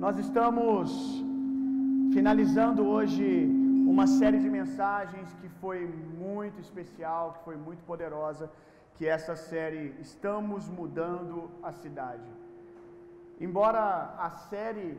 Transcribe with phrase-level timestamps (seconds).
[0.00, 0.90] Nós estamos
[2.12, 3.24] finalizando hoje
[3.86, 8.50] uma série de mensagens que foi muito especial, que foi muito poderosa,
[8.94, 12.30] que é essa série Estamos Mudando a Cidade.
[13.40, 14.98] Embora a série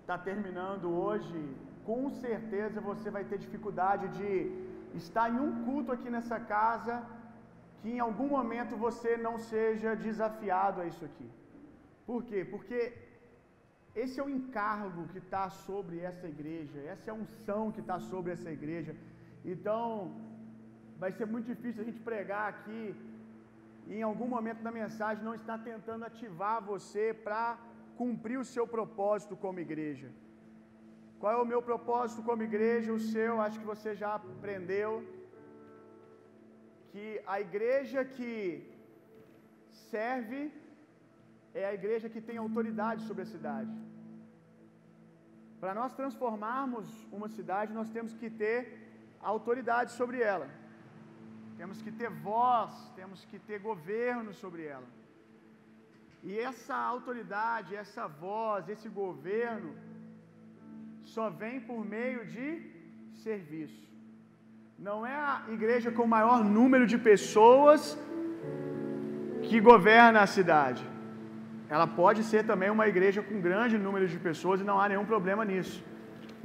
[0.00, 1.40] está terminando hoje,
[1.86, 4.32] com certeza você vai ter dificuldade de
[4.94, 7.02] estar em um culto aqui nessa casa
[7.80, 11.30] que em algum momento você não seja desafiado a isso aqui.
[12.04, 12.44] Por quê?
[12.44, 13.11] Porque
[13.94, 17.98] esse é o encargo que está sobre essa igreja, essa é a unção que está
[18.00, 18.96] sobre essa igreja.
[19.44, 19.86] Então,
[21.02, 22.94] vai ser muito difícil a gente pregar aqui
[23.86, 27.58] e em algum momento da mensagem não estar tentando ativar você para
[28.00, 30.08] cumprir o seu propósito como igreja.
[31.20, 32.92] Qual é o meu propósito como igreja?
[32.92, 34.92] O seu, acho que você já aprendeu.
[36.92, 38.32] Que a igreja que
[39.90, 40.40] serve
[41.54, 43.70] é a igreja que tem autoridade sobre a cidade.
[45.60, 48.58] Para nós transformarmos uma cidade, nós temos que ter
[49.20, 50.48] autoridade sobre ela.
[51.56, 54.88] Temos que ter voz, temos que ter governo sobre ela.
[56.22, 59.70] E essa autoridade, essa voz, esse governo
[61.14, 62.46] só vem por meio de
[63.24, 63.82] serviço.
[64.78, 67.96] Não é a igreja com o maior número de pessoas
[69.42, 70.91] que governa a cidade.
[71.74, 75.06] Ela pode ser também uma igreja com grande número de pessoas e não há nenhum
[75.12, 75.78] problema nisso.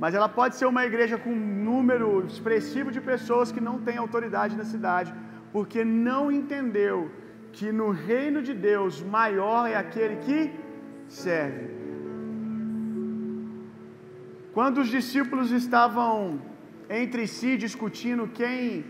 [0.01, 3.97] Mas ela pode ser uma igreja com um número expressivo de pessoas que não tem
[3.97, 5.13] autoridade na cidade,
[5.55, 6.97] porque não entendeu
[7.57, 10.39] que no reino de Deus maior é aquele que
[11.09, 11.65] serve.
[14.55, 16.11] Quando os discípulos estavam
[17.01, 18.85] entre si discutindo quem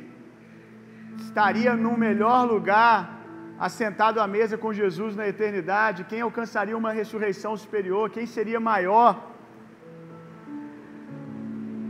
[1.25, 3.16] estaria no melhor lugar
[3.59, 9.11] assentado à mesa com Jesus na eternidade, quem alcançaria uma ressurreição superior, quem seria maior.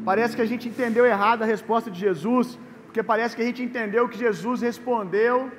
[0.05, 3.61] Parece que a gente entendeu errado a resposta de Jesus, porque parece que a gente
[3.61, 5.51] entendeu que Jesus respondeu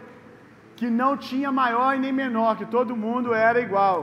[0.78, 3.96] que não tinha maior e nem menor, que todo mundo era igual.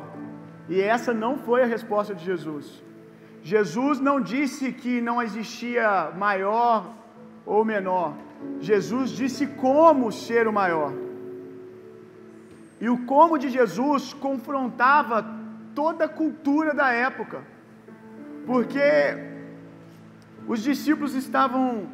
[0.68, 2.84] E essa não foi a resposta de Jesus.
[3.42, 6.92] Jesus não disse que não existia maior
[7.46, 8.14] ou menor.
[8.60, 10.92] Jesus disse como ser o maior.
[12.80, 15.26] E o como de Jesus confrontava
[15.74, 17.42] toda a cultura da época.
[18.46, 18.90] Porque
[20.48, 21.88] os discípulos estavam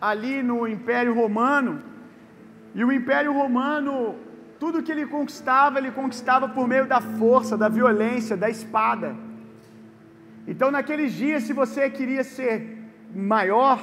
[0.00, 1.82] ali no Império Romano,
[2.74, 4.14] e o Império Romano,
[4.60, 9.16] tudo que ele conquistava, ele conquistava por meio da força, da violência, da espada.
[10.46, 12.78] Então, naqueles dias, se você queria ser
[13.14, 13.78] maior,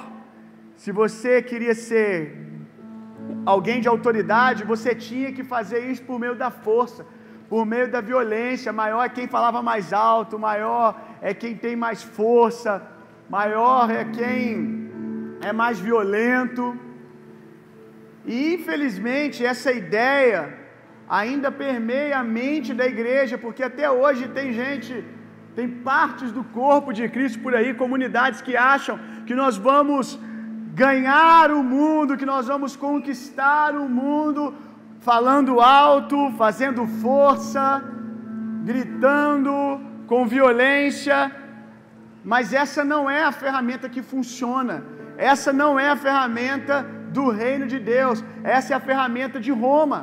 [0.76, 2.53] se você queria ser
[3.46, 7.06] alguém de autoridade, você tinha que fazer isso por meio da força,
[7.50, 8.72] por meio da violência.
[8.72, 12.82] Maior é quem falava mais alto, maior é quem tem mais força,
[13.30, 14.90] maior é quem
[15.42, 16.78] é mais violento.
[18.26, 20.58] E infelizmente essa ideia
[21.08, 25.04] ainda permeia a mente da igreja, porque até hoje tem gente,
[25.56, 30.20] tem partes do corpo de Cristo por aí, comunidades que acham que nós vamos
[30.82, 34.42] ganhar o mundo, que nós vamos conquistar o mundo
[35.10, 37.64] falando alto, fazendo força,
[38.70, 39.54] gritando,
[40.12, 41.18] com violência,
[42.32, 44.76] mas essa não é a ferramenta que funciona.
[45.32, 46.76] Essa não é a ferramenta
[47.18, 48.18] do reino de Deus.
[48.58, 50.00] Essa é a ferramenta de Roma.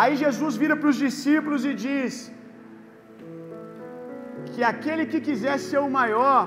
[0.00, 2.14] Aí Jesus vira para os discípulos e diz
[4.52, 6.42] que aquele que quiser ser o maior,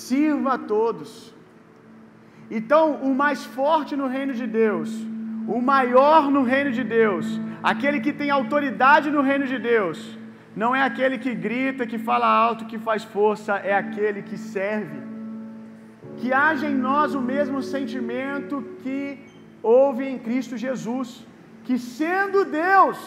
[0.00, 1.10] sirva a todos.
[2.58, 4.90] Então, o mais forte no reino de Deus,
[5.56, 7.26] o maior no reino de Deus,
[7.70, 9.98] aquele que tem autoridade no reino de Deus,
[10.62, 14.98] não é aquele que grita, que fala alto, que faz força, é aquele que serve.
[16.18, 18.98] Que haja em nós o mesmo sentimento que
[19.62, 21.08] houve em Cristo Jesus,
[21.64, 22.98] que sendo Deus,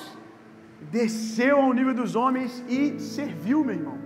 [0.99, 3.97] desceu ao nível dos homens e serviu, meu irmão.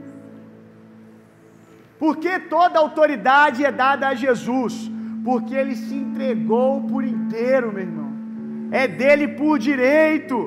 [2.03, 4.90] Porque toda autoridade é dada a Jesus?
[5.23, 8.11] Porque ele se entregou por inteiro, meu irmão.
[8.72, 10.37] É dele por direito.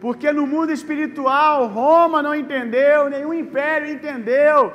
[0.00, 4.72] Porque no mundo espiritual, Roma não entendeu, nenhum império entendeu.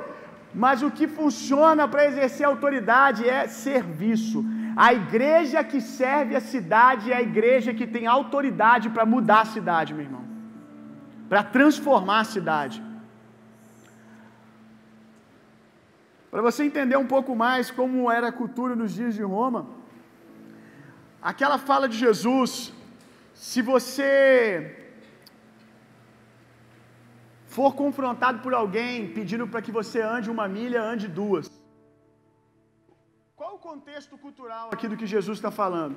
[0.54, 4.44] Mas o que funciona para exercer autoridade é serviço.
[4.76, 9.52] A igreja que serve a cidade é a igreja que tem autoridade para mudar a
[9.56, 10.24] cidade, meu irmão.
[11.30, 12.82] Para transformar a cidade.
[16.36, 19.60] Para você entender um pouco mais como era a cultura nos dias de Roma,
[21.30, 22.50] aquela fala de Jesus,
[23.32, 24.10] se você
[27.46, 31.50] for confrontado por alguém pedindo para que você ande uma milha, ande duas.
[33.34, 35.96] Qual o contexto cultural aqui do que Jesus está falando?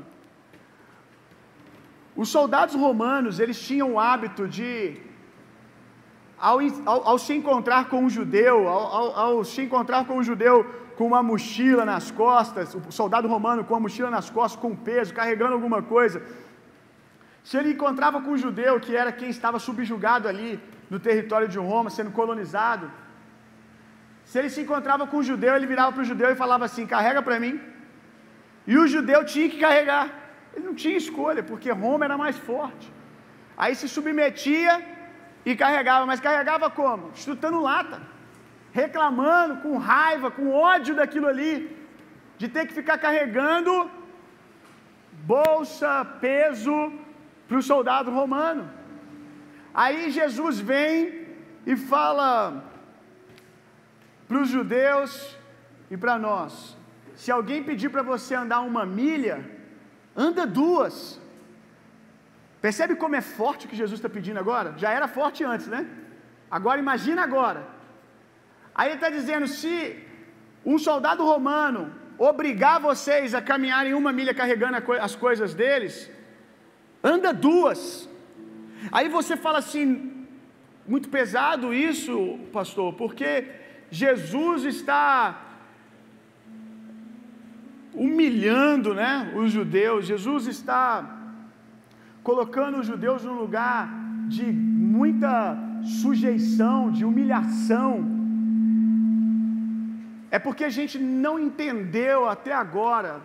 [2.16, 4.72] Os soldados romanos, eles tinham o hábito de,
[6.40, 10.66] ao, ao, ao se encontrar com um judeu, ao, ao, se encontrar com um judeu
[10.98, 15.14] com uma mochila nas costas, o soldado romano com uma mochila nas costas, com peso,
[15.14, 16.22] carregando alguma coisa,
[17.44, 20.60] se ele encontrava com um judeu, que era quem estava subjugado ali
[20.90, 22.92] no território de Roma, sendo colonizado,
[24.30, 26.86] se ele se encontrava com um judeu, ele virava para o judeu e falava assim:
[26.96, 27.60] carrega para mim.
[28.72, 30.08] E o judeu tinha que carregar.
[30.54, 32.88] Ele não tinha escolha, porque Roma era mais forte.
[33.58, 34.74] Aí se submetia
[35.46, 37.12] e carregava, mas carregava como?
[37.16, 38.02] Chutando lata,
[38.72, 41.76] reclamando, com raiva, com ódio daquilo ali,
[42.38, 43.90] de ter que ficar carregando
[45.24, 46.94] bolsa, peso
[47.48, 48.70] para o soldado romano.
[49.74, 51.28] Aí Jesus vem
[51.66, 52.64] e fala
[54.28, 55.38] para os judeus
[55.90, 56.78] e para nós:
[57.16, 59.44] se alguém pedir para você andar uma milha,
[60.16, 61.20] anda duas.
[62.62, 64.74] Percebe como é forte o que Jesus está pedindo agora?
[64.78, 65.88] Já era forte antes, né?
[66.52, 67.68] Agora imagina agora.
[68.76, 69.74] Aí ele está dizendo: se
[70.66, 76.12] um soldado romano obrigar vocês a caminharem uma milha carregando as coisas deles,
[77.02, 78.10] anda duas.
[78.92, 80.28] Aí você fala assim,
[80.86, 83.48] muito pesado isso, pastor, porque
[83.90, 85.46] Jesus está
[87.94, 90.06] humilhando, né, os judeus.
[90.06, 91.19] Jesus está
[92.24, 93.90] colocando os judeus num lugar
[94.28, 95.58] de muita
[96.02, 97.92] sujeição, de humilhação.
[100.32, 103.22] É porque a gente não entendeu até agora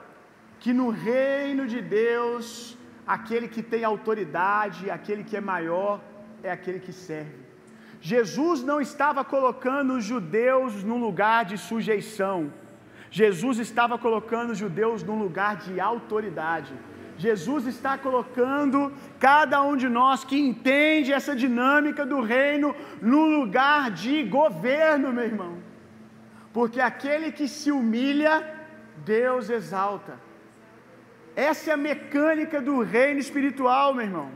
[0.58, 6.00] que no reino de Deus, aquele que tem autoridade, aquele que é maior,
[6.42, 7.44] é aquele que serve.
[8.00, 12.52] Jesus não estava colocando os judeus num lugar de sujeição.
[13.10, 16.72] Jesus estava colocando os judeus num lugar de autoridade.
[17.16, 23.90] Jesus está colocando cada um de nós que entende essa dinâmica do reino num lugar
[23.90, 25.58] de governo, meu irmão.
[26.52, 28.34] Porque aquele que se humilha,
[29.04, 30.18] Deus exalta.
[31.36, 34.30] Essa é a mecânica do reino espiritual, meu irmão.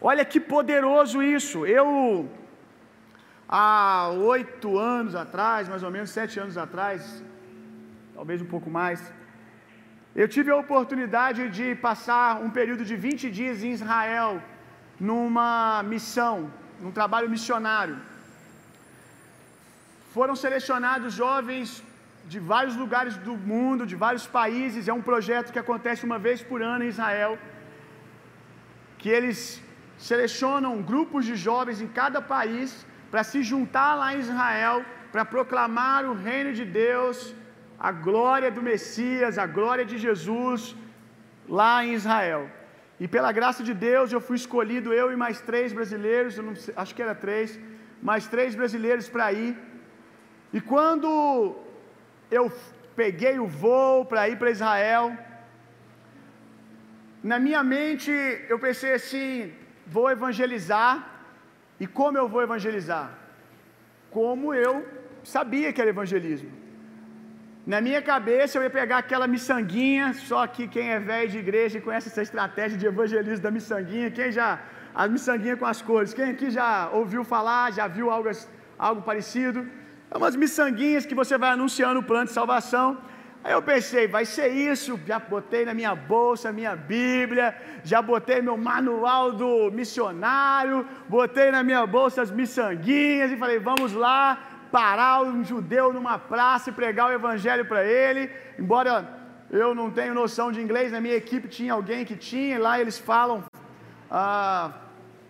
[0.00, 1.66] Olha que poderoso isso.
[1.66, 2.30] Eu,
[3.48, 7.22] há oito anos atrás, mais ou menos sete anos atrás,
[8.14, 9.12] talvez um pouco mais,
[10.14, 14.42] eu tive a oportunidade de passar um período de 20 dias em Israel,
[14.98, 16.50] numa missão,
[16.80, 17.96] num trabalho missionário.
[20.14, 21.82] Foram selecionados jovens
[22.32, 24.88] de vários lugares do mundo, de vários países.
[24.88, 27.38] É um projeto que acontece uma vez por ano em Israel,
[28.98, 29.62] que eles
[30.10, 36.04] selecionam grupos de jovens em cada país para se juntar lá em Israel para proclamar
[36.04, 37.34] o reino de Deus,
[37.78, 40.74] a glória do Messias, a glória de Jesus
[41.48, 42.50] lá em Israel.
[42.98, 46.34] E pela graça de Deus eu fui escolhido, eu e mais três brasileiros,
[46.64, 47.58] sei, acho que era três,
[48.02, 49.56] mais três brasileiros para ir.
[50.52, 51.08] E quando
[52.30, 52.50] eu
[52.96, 55.16] peguei o voo para ir para Israel,
[57.22, 58.10] na minha mente
[58.48, 59.52] eu pensei assim:
[59.86, 61.14] vou evangelizar.
[61.78, 63.08] E como eu vou evangelizar?
[64.10, 64.84] Como eu
[65.22, 66.57] sabia que era evangelismo.
[67.72, 71.82] Na minha cabeça eu ia pegar aquela miçanguinha, só que quem é velho de igreja
[71.86, 74.48] conhece essa estratégia de evangelismo da miçanguinha, quem já,
[75.00, 78.30] a miçanguinha com as cores, quem aqui já ouviu falar, já viu algo,
[78.86, 79.60] algo parecido?
[80.10, 82.86] É umas miçanguinhas que você vai anunciando o plano de salvação.
[83.44, 84.98] Aí eu pensei, vai ser isso.
[85.06, 91.62] Já botei na minha bolsa minha Bíblia, já botei meu manual do missionário, botei na
[91.62, 94.22] minha bolsa as miçanguinhas e falei, vamos lá
[94.70, 98.30] parar um judeu numa praça e pregar o evangelho para ele.
[98.58, 98.92] Embora
[99.50, 102.98] eu não tenha noção de inglês, na minha equipe tinha alguém que tinha, lá eles
[102.98, 103.38] falam
[104.10, 104.72] ah,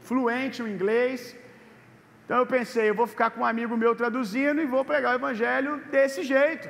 [0.09, 1.37] fluente o inglês.
[2.25, 5.19] Então eu pensei, eu vou ficar com um amigo meu traduzindo e vou pregar o
[5.21, 6.69] evangelho desse jeito.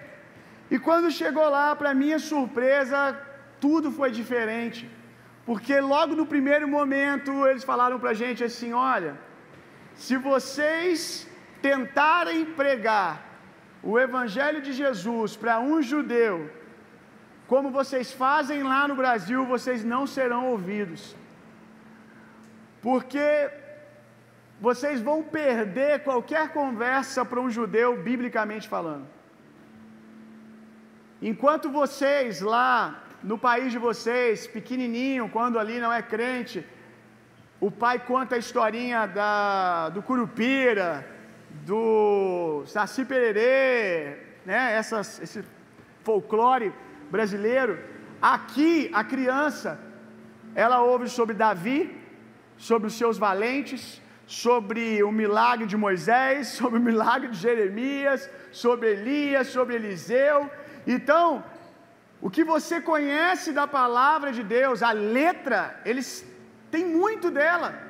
[0.71, 2.99] E quando chegou lá, para minha surpresa,
[3.65, 4.89] tudo foi diferente.
[5.49, 9.13] Porque logo no primeiro momento eles falaram para a gente assim: olha,
[9.95, 11.27] se vocês
[11.63, 13.29] tentarem pregar
[13.83, 16.51] o Evangelho de Jesus para um judeu,
[17.47, 21.17] como vocês fazem lá no Brasil, vocês não serão ouvidos.
[22.83, 23.51] Porque
[24.61, 29.07] vocês vão perder qualquer conversa para um judeu, biblicamente falando.
[31.23, 36.65] Enquanto vocês lá no país de vocês, pequenininho, quando ali não é crente,
[37.61, 41.18] o pai conta a historinha da, do Curupira,
[41.67, 44.75] do Saci Pererê, né?
[44.75, 45.45] Essas, esse
[46.03, 46.73] folclore
[47.11, 47.79] brasileiro.
[48.21, 49.79] Aqui a criança
[50.55, 51.97] ela ouve sobre Davi,
[52.57, 58.91] sobre os seus valentes, sobre o milagre de Moisés, sobre o milagre de Jeremias, sobre
[58.91, 60.51] Elias, sobre Eliseu.
[60.87, 61.45] Então,
[62.21, 66.27] o que você conhece da palavra de Deus, a letra, eles
[66.71, 67.88] têm muito dela.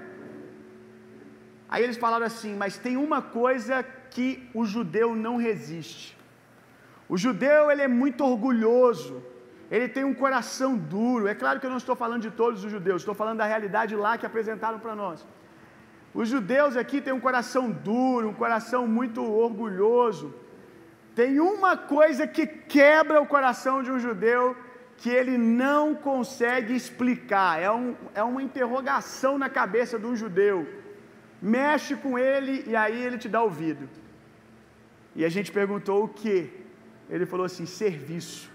[1.69, 6.17] Aí eles falaram assim: mas tem uma coisa que o judeu não resiste.
[7.09, 9.23] O judeu ele é muito orgulhoso,
[9.71, 11.27] ele tem um coração duro.
[11.29, 13.95] É claro que eu não estou falando de todos os judeus, estou falando da realidade
[13.97, 15.27] lá que apresentaram para nós.
[16.15, 20.35] Os judeus aqui têm um coração duro, um coração muito orgulhoso.
[21.15, 24.57] Tem uma coisa que quebra o coração de um judeu
[24.97, 30.67] que ele não consegue explicar, é, um, é uma interrogação na cabeça de um judeu.
[31.41, 33.89] Mexe com ele e aí ele te dá ouvido.
[35.15, 36.51] E a gente perguntou o que?
[37.09, 38.51] Ele falou assim: serviço.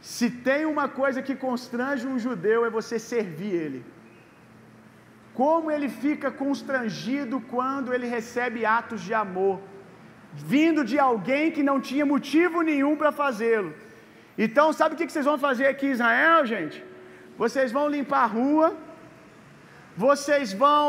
[0.00, 3.84] Se tem uma coisa que constrange um judeu é você servir ele.
[5.34, 9.60] Como ele fica constrangido quando ele recebe atos de amor,
[10.34, 13.72] vindo de alguém que não tinha motivo nenhum para fazê-lo.
[14.38, 16.82] Então, sabe o que vocês vão fazer aqui em Israel, gente?
[17.36, 18.76] Vocês vão limpar a rua,
[20.04, 20.88] vocês vão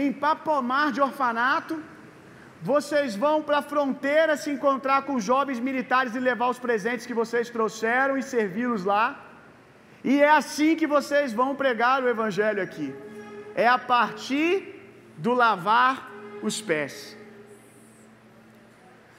[0.00, 1.74] limpar pomar de orfanato,
[2.70, 7.18] vocês vão para a fronteira se encontrar com jovens militares e levar os presentes que
[7.20, 9.06] vocês trouxeram e servi-los lá.
[10.02, 12.88] E é assim que vocês vão pregar o evangelho aqui.
[13.54, 14.50] É a partir
[15.16, 16.10] do lavar
[16.42, 17.16] os pés.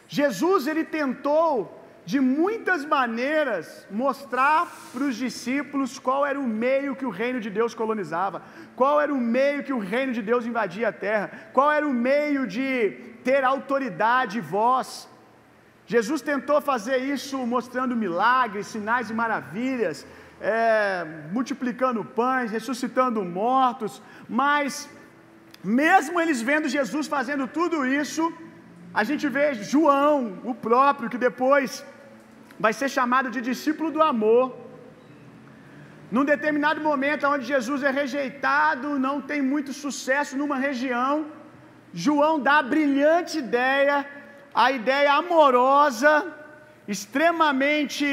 [0.10, 1.52] Jesus ele tentou
[2.12, 3.66] de muitas maneiras
[4.04, 4.60] mostrar
[4.92, 8.38] para os discípulos qual era o meio que o reino de Deus colonizava,
[8.80, 11.94] qual era o meio que o reino de Deus invadia a terra, qual era o
[12.10, 12.70] meio de
[13.28, 14.88] ter autoridade e voz.
[15.94, 20.00] Jesus tentou fazer isso mostrando milagres, sinais e maravilhas,
[20.42, 21.06] é,
[21.38, 24.02] multiplicando pães, ressuscitando mortos,
[24.42, 24.90] mas
[25.80, 28.24] mesmo eles vendo Jesus fazendo tudo isso,
[28.92, 31.86] a gente vê João, o próprio, que depois
[32.64, 34.46] vai ser chamado de discípulo do amor.
[36.16, 41.14] Num determinado momento, onde Jesus é rejeitado, não tem muito sucesso numa região,
[41.94, 43.96] João dá a brilhante ideia,
[44.54, 46.12] a ideia amorosa,
[46.88, 48.08] extremamente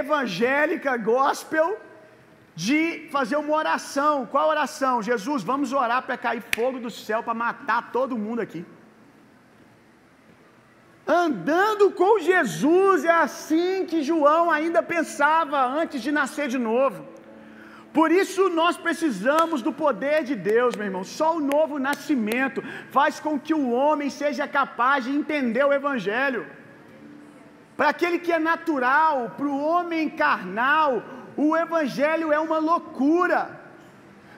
[0.00, 1.68] evangélica, gospel,
[2.54, 4.26] de fazer uma oração.
[4.26, 5.02] Qual oração?
[5.02, 8.64] Jesus, vamos orar para cair fogo do céu para matar todo mundo aqui.
[11.12, 17.04] Andando com Jesus, é assim que João ainda pensava antes de nascer de novo.
[17.92, 21.02] Por isso nós precisamos do poder de Deus, meu irmão.
[21.02, 22.62] Só o novo nascimento
[22.92, 26.46] faz com que o homem seja capaz de entender o Evangelho.
[27.76, 31.02] Para aquele que é natural, para o homem carnal,
[31.36, 33.59] o Evangelho é uma loucura.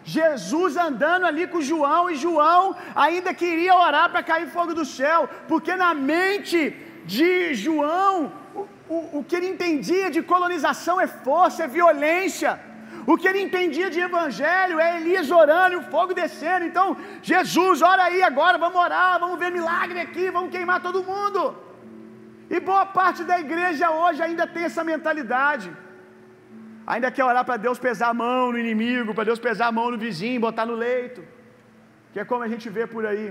[0.05, 5.29] Jesus andando ali com João, e João ainda queria orar para cair fogo do céu,
[5.49, 11.65] porque na mente de João, o, o, o que ele entendia de colonização é força,
[11.65, 12.61] é violência.
[13.07, 16.65] O que ele entendia de evangelho é Elias orando e o fogo descendo.
[16.65, 21.57] Então, Jesus, ora aí agora, vamos orar, vamos ver milagre aqui, vamos queimar todo mundo.
[22.49, 25.69] E boa parte da igreja hoje ainda tem essa mentalidade.
[26.87, 29.91] Ainda quer orar para Deus pesar a mão no inimigo, para Deus pesar a mão
[29.91, 31.23] no vizinho, botar no leito.
[32.13, 33.29] Que é como a gente vê por aí.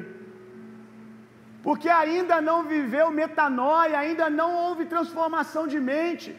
[1.65, 6.31] Porque ainda não viveu metanoia, ainda não houve transformação de mente.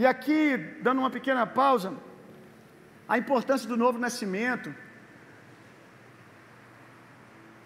[0.00, 0.40] E aqui,
[0.86, 1.92] dando uma pequena pausa,
[3.12, 4.74] a importância do novo nascimento.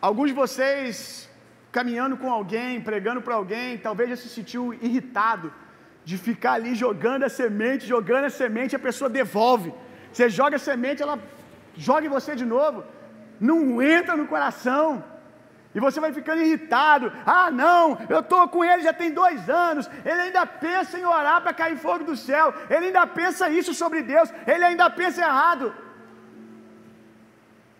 [0.09, 0.95] Alguns de vocês,
[1.73, 5.49] caminhando com alguém, pregando para alguém, talvez já se sentiu irritado
[6.05, 9.73] de ficar ali jogando a semente, jogando a semente, a pessoa devolve.
[10.13, 11.19] Você joga a semente, ela
[11.77, 12.85] joga em você de novo.
[13.39, 15.05] Não entra no coração.
[15.75, 17.13] E você vai ficando irritado.
[17.25, 19.89] Ah, não, eu estou com ele já tem dois anos.
[20.05, 22.53] Ele ainda pensa em orar para cair fogo do céu.
[22.69, 24.33] Ele ainda pensa isso sobre Deus.
[24.47, 25.73] Ele ainda pensa errado.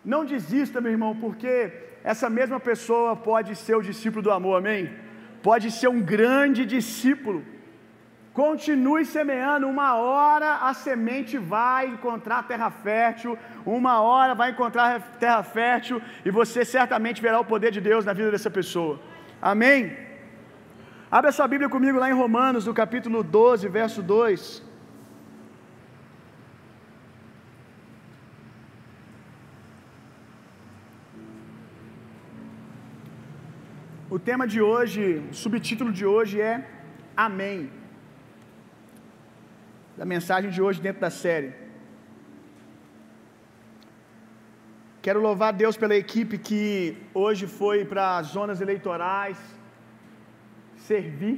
[0.03, 1.71] Não desista, meu irmão, porque
[2.03, 4.91] essa mesma pessoa pode ser o discípulo do amor, amém?
[5.43, 7.45] Pode ser um grande discípulo.
[8.33, 15.43] Continue semeando, uma hora a semente vai encontrar terra fértil, uma hora vai encontrar terra
[15.43, 19.01] fértil e você certamente verá o poder de Deus na vida dessa pessoa.
[19.41, 19.97] Amém?
[21.11, 24.63] Abre essa Bíblia comigo lá em Romanos, no capítulo 12, verso 2.
[34.09, 36.65] O tema de hoje, o subtítulo de hoje é
[37.15, 37.80] Amém.
[40.01, 41.49] Da mensagem de hoje dentro da série.
[45.05, 49.37] Quero louvar Deus pela equipe que hoje foi para as zonas eleitorais
[50.87, 51.35] servir.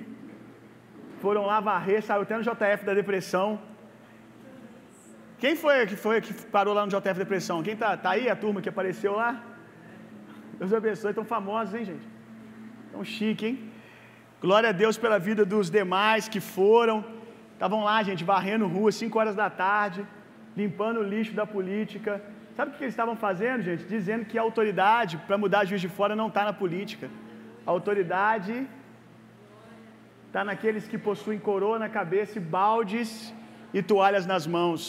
[1.24, 3.60] Foram lá varrer, saiu até no JF da depressão.
[5.41, 7.62] Quem foi que foi que parou lá no JF depressão?
[7.62, 9.43] Quem tá, tá aí a turma que apareceu lá?
[10.58, 12.08] Deus abençoe, tão famosos, hein, gente?
[12.93, 13.60] Tão chique, hein?
[14.39, 17.12] Glória a Deus pela vida dos demais que foram.
[17.63, 20.00] Estavam lá, gente, varrendo rua, 5 horas da tarde,
[20.62, 22.12] limpando o lixo da política.
[22.55, 23.84] Sabe o que eles estavam fazendo, gente?
[23.93, 27.08] Dizendo que a autoridade para mudar juiz de fora não está na política.
[27.67, 28.55] A autoridade
[30.27, 33.10] está naqueles que possuem coroa na cabeça e baldes
[33.77, 34.82] e toalhas nas mãos.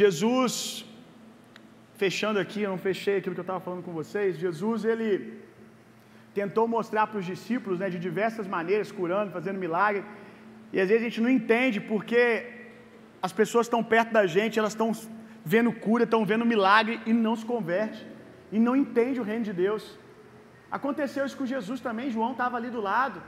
[0.00, 0.52] Jesus,
[2.02, 4.38] fechando aqui, eu não fechei aquilo que eu estava falando com vocês.
[4.46, 5.10] Jesus, ele
[6.40, 10.04] tentou mostrar para os discípulos, né, de diversas maneiras, curando, fazendo milagre.
[10.76, 12.22] E às vezes a gente não entende porque
[13.26, 14.88] as pessoas estão perto da gente, elas estão
[15.52, 18.00] vendo cura, estão vendo milagre e não se converte
[18.56, 19.84] e não entende o reino de Deus.
[20.78, 23.18] Aconteceu isso com Jesus também, João estava ali do lado.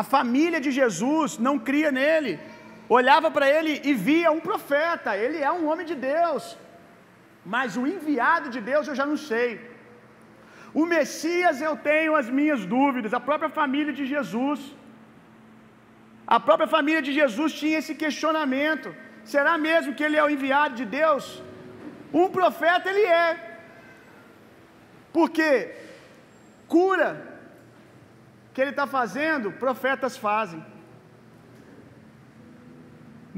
[0.00, 2.32] A família de Jesus não cria nele,
[2.98, 6.44] olhava para ele e via um profeta, ele é um homem de Deus,
[7.54, 9.50] mas o enviado de Deus eu já não sei.
[10.72, 14.62] O Messias eu tenho as minhas dúvidas, a própria família de Jesus.
[16.36, 18.88] A própria família de Jesus tinha esse questionamento:
[19.32, 21.24] será mesmo que ele é o enviado de Deus?
[22.20, 23.28] Um profeta ele é.
[25.16, 25.48] Porque
[26.74, 27.10] cura
[28.52, 30.60] que ele está fazendo, profetas fazem.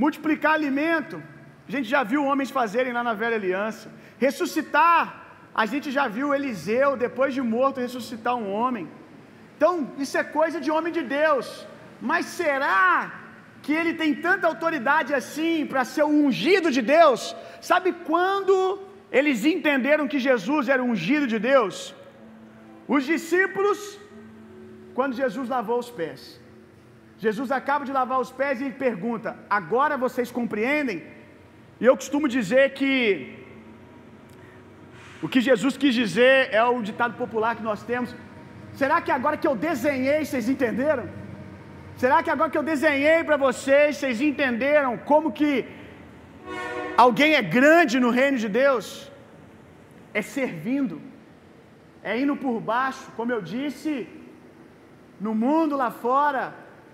[0.03, 1.17] Multiplicar alimento,
[1.69, 3.87] a gente já viu homens fazerem lá na velha aliança.
[4.27, 5.03] Ressuscitar,
[5.63, 8.87] a gente já viu Eliseu, depois de morto, ressuscitar um homem.
[9.57, 9.73] Então,
[10.05, 11.49] isso é coisa de homem de Deus.
[12.01, 13.23] Mas será
[13.63, 17.35] que ele tem tanta autoridade assim para ser o ungido de Deus?
[17.61, 18.57] Sabe quando
[19.11, 21.95] eles entenderam que Jesus era ungido de Deus?
[22.87, 23.99] Os discípulos,
[24.95, 26.41] quando Jesus lavou os pés.
[27.19, 31.03] Jesus acaba de lavar os pés e pergunta: Agora vocês compreendem?
[31.81, 32.95] E eu costumo dizer que
[35.23, 38.15] o que Jesus quis dizer é o ditado popular que nós temos.
[38.81, 41.09] Será que agora que eu desenhei, vocês entenderam?
[42.03, 45.53] Será que agora que eu desenhei para vocês, vocês entenderam como que
[47.05, 48.87] alguém é grande no reino de Deus?
[50.13, 50.97] É servindo,
[52.03, 53.93] é indo por baixo, como eu disse,
[55.21, 56.43] no mundo lá fora,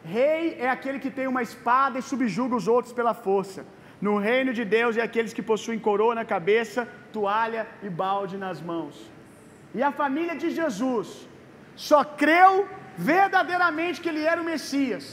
[0.05, 3.65] rei é aquele que tem uma espada e subjuga os outros pela força.
[4.07, 8.61] No reino de Deus é aqueles que possuem coroa na cabeça, toalha e balde nas
[8.61, 8.95] mãos.
[9.75, 11.09] E a família de Jesus
[11.75, 12.67] só creu
[13.13, 15.05] verdadeiramente que ele era o Messias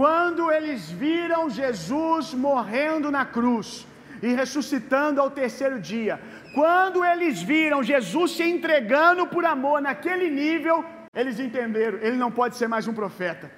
[0.00, 3.86] quando eles viram Jesus morrendo na cruz
[4.22, 6.14] e ressuscitando ao terceiro dia.
[6.54, 10.76] Quando eles viram Jesus se entregando por amor naquele nível,
[11.20, 13.50] eles entenderam, ele não pode ser mais um profeta.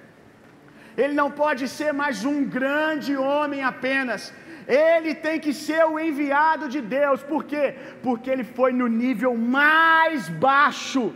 [0.97, 4.33] Ele não pode ser mais um grande homem apenas.
[4.66, 7.23] Ele tem que ser o enviado de Deus.
[7.23, 7.75] Por quê?
[8.03, 11.12] Porque ele foi no nível mais baixo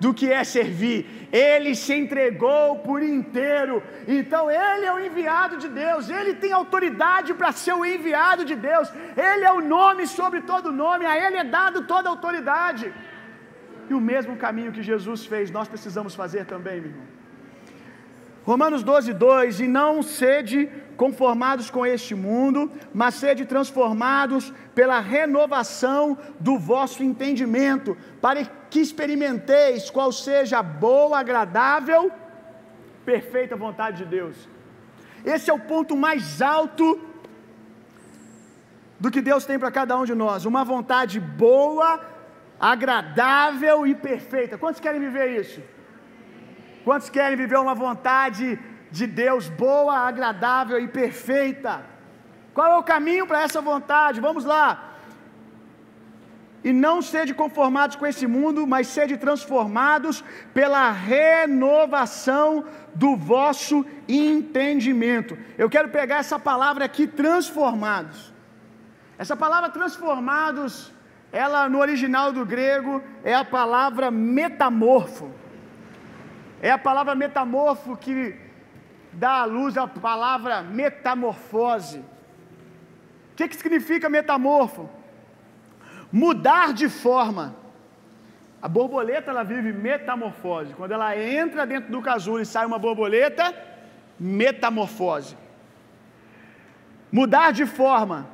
[0.00, 1.28] do que é servir.
[1.32, 3.82] Ele se entregou por inteiro.
[4.06, 6.08] Então ele é o enviado de Deus.
[6.08, 8.88] Ele tem autoridade para ser o enviado de Deus.
[9.16, 11.04] Ele é o nome sobre todo nome.
[11.06, 12.92] A ele é dado toda a autoridade.
[13.90, 17.17] E o mesmo caminho que Jesus fez, nós precisamos fazer também, meu irmão.
[18.50, 26.16] Romanos 12, 2: E não sede conformados com este mundo, mas sede transformados pela renovação
[26.40, 32.10] do vosso entendimento, para que experimenteis qual seja a boa, agradável,
[33.04, 34.48] perfeita vontade de Deus.
[35.34, 36.98] Esse é o ponto mais alto
[38.98, 42.00] do que Deus tem para cada um de nós, uma vontade boa,
[42.58, 44.56] agradável e perfeita.
[44.56, 45.60] Quantos querem viver isso?
[46.88, 48.58] Quantos querem viver uma vontade
[48.90, 51.84] de Deus boa, agradável e perfeita?
[52.54, 54.22] Qual é o caminho para essa vontade?
[54.22, 54.94] Vamos lá.
[56.64, 60.24] E não sede conformados com esse mundo, mas sede transformados
[60.54, 65.36] pela renovação do vosso entendimento.
[65.58, 68.32] Eu quero pegar essa palavra aqui, transformados.
[69.18, 70.90] Essa palavra transformados,
[71.30, 75.30] ela no original do grego é a palavra metamorfo.
[76.60, 78.36] É a palavra metamorfo que
[79.12, 81.98] dá à luz a palavra metamorfose.
[83.32, 84.88] O que, que significa metamorfo?
[86.10, 87.54] Mudar de forma,
[88.60, 90.74] A borboleta ela vive metamorfose.
[90.74, 93.54] Quando ela entra dentro do casulo e sai uma borboleta,
[94.18, 95.36] metamorfose.
[97.10, 98.26] Mudar de forma,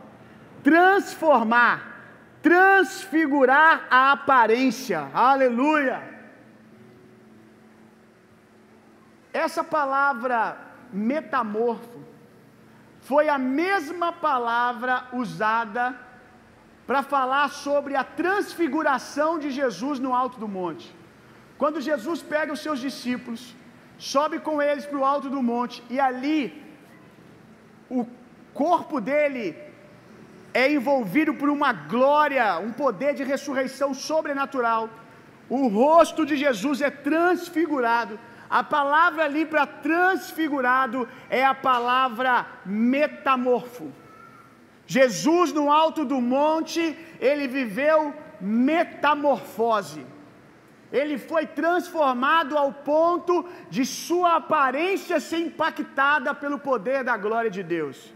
[0.63, 2.01] transformar,
[2.43, 5.09] transfigurar a aparência.
[5.13, 6.14] Aleluia!
[9.43, 10.57] Essa palavra
[10.93, 12.01] metamorfo
[13.09, 15.85] foi a mesma palavra usada
[16.87, 20.95] para falar sobre a transfiguração de Jesus no alto do monte.
[21.59, 23.43] Quando Jesus pega os seus discípulos,
[23.99, 26.41] sobe com eles para o alto do monte e ali
[27.91, 28.07] o
[28.53, 29.57] corpo dele
[30.63, 34.89] é envolvido por uma glória, um poder de ressurreição sobrenatural.
[35.49, 38.19] O rosto de Jesus é transfigurado.
[38.49, 43.93] A palavra ali para transfigurado é a palavra metamorfo.
[44.87, 50.07] Jesus no alto do monte, ele viveu metamorfose.
[50.93, 57.63] Ele foi transformado ao ponto de sua aparência ser impactada pelo poder da glória de
[57.63, 58.13] Deus.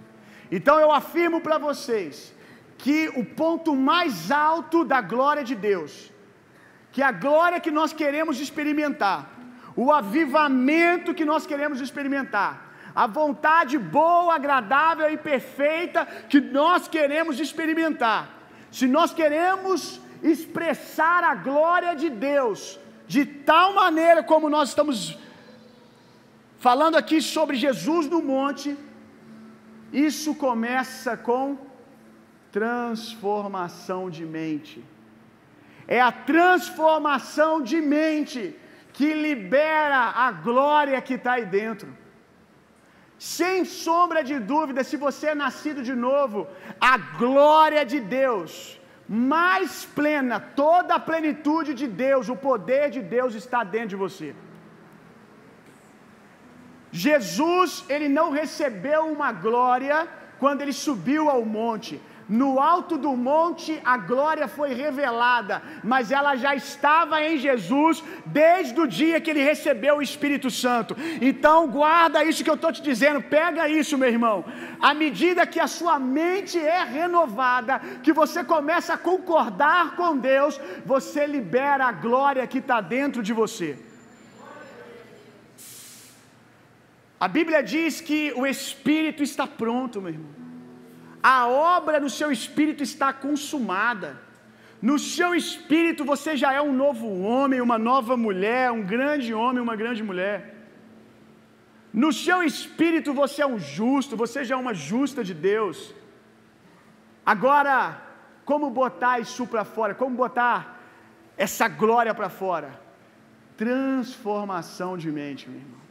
[0.50, 2.34] Então eu afirmo para vocês
[2.76, 6.12] que o ponto mais alto da glória de Deus,
[6.92, 9.37] que a glória que nós queremos experimentar,
[9.82, 12.52] o avivamento que nós queremos experimentar,
[13.02, 18.22] a vontade boa, agradável e perfeita que nós queremos experimentar.
[18.72, 22.60] Se nós queremos expressar a glória de Deus
[23.06, 25.16] de tal maneira como nós estamos
[26.58, 28.76] falando aqui sobre Jesus no monte,
[29.92, 31.56] isso começa com
[32.50, 34.84] transformação de mente.
[35.86, 38.56] É a transformação de mente
[38.98, 41.88] que libera a glória que está aí dentro.
[43.36, 46.40] Sem sombra de dúvida, se você é nascido de novo,
[46.92, 48.52] a glória de Deus,
[49.28, 54.28] mais plena, toda a plenitude de Deus, o poder de Deus está dentro de você.
[57.06, 59.96] Jesus, ele não recebeu uma glória
[60.42, 61.94] quando ele subiu ao monte.
[62.28, 68.78] No alto do monte a glória foi revelada, mas ela já estava em Jesus desde
[68.78, 70.94] o dia que ele recebeu o Espírito Santo.
[71.22, 74.44] Então guarda isso que eu estou te dizendo, pega isso, meu irmão.
[74.78, 80.60] À medida que a sua mente é renovada, que você começa a concordar com Deus,
[80.84, 83.78] você libera a glória que está dentro de você.
[87.18, 90.47] A Bíblia diz que o Espírito está pronto, meu irmão.
[91.36, 94.10] A obra no seu espírito está consumada.
[94.88, 99.60] No seu espírito você já é um novo homem, uma nova mulher, um grande homem,
[99.62, 100.36] uma grande mulher.
[102.02, 105.92] No seu espírito você é um justo, você já é uma justa de Deus.
[107.34, 108.00] Agora,
[108.50, 109.94] como botar isso para fora?
[109.94, 110.80] Como botar
[111.36, 112.70] essa glória para fora?
[113.64, 115.82] Transformação de mente, meu irmão.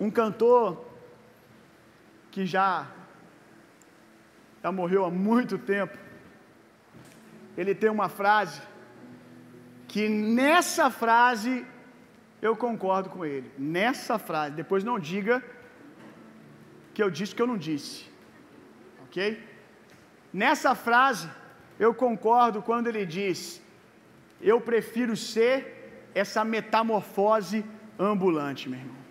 [0.00, 0.93] Um cantor
[2.34, 2.68] que já
[4.60, 5.96] já morreu há muito tempo.
[7.56, 8.60] Ele tem uma frase
[9.86, 11.52] que nessa frase
[12.42, 13.52] eu concordo com ele.
[13.56, 15.44] Nessa frase, depois não diga
[16.94, 18.10] que eu disse que eu não disse.
[19.04, 19.18] OK?
[20.32, 21.28] Nessa frase
[21.78, 23.62] eu concordo quando ele diz:
[24.40, 27.64] Eu prefiro ser essa metamorfose
[27.96, 29.03] ambulante, meu irmão.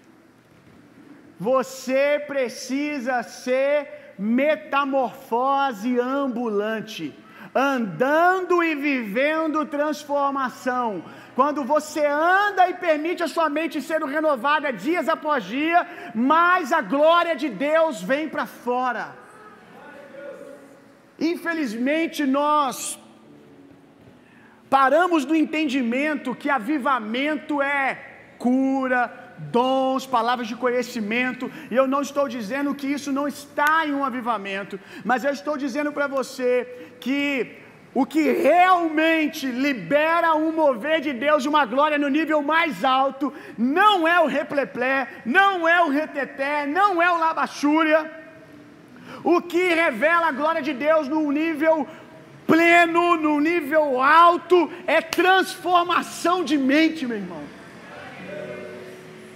[1.50, 7.06] Você precisa ser metamorfose ambulante,
[7.54, 11.04] andando e vivendo transformação.
[11.36, 15.80] Quando você anda e permite a sua mente sendo renovada dias após dia,
[16.16, 19.06] mais a glória de Deus vem para fora.
[21.20, 22.98] Infelizmente nós
[24.70, 32.28] paramos no entendimento que avivamento é cura, dons, palavras de conhecimento, e eu não estou
[32.28, 37.58] dizendo que isso não está em um avivamento, mas eu estou dizendo para você que
[37.94, 44.08] o que realmente libera um mover de Deus, uma glória no nível mais alto, não
[44.08, 48.12] é o repleplé, não é o reteté, não é o labachúria.
[49.24, 51.88] O que revela a glória de Deus no nível
[52.48, 57.44] pleno, no nível alto, é transformação de mente, meu irmão.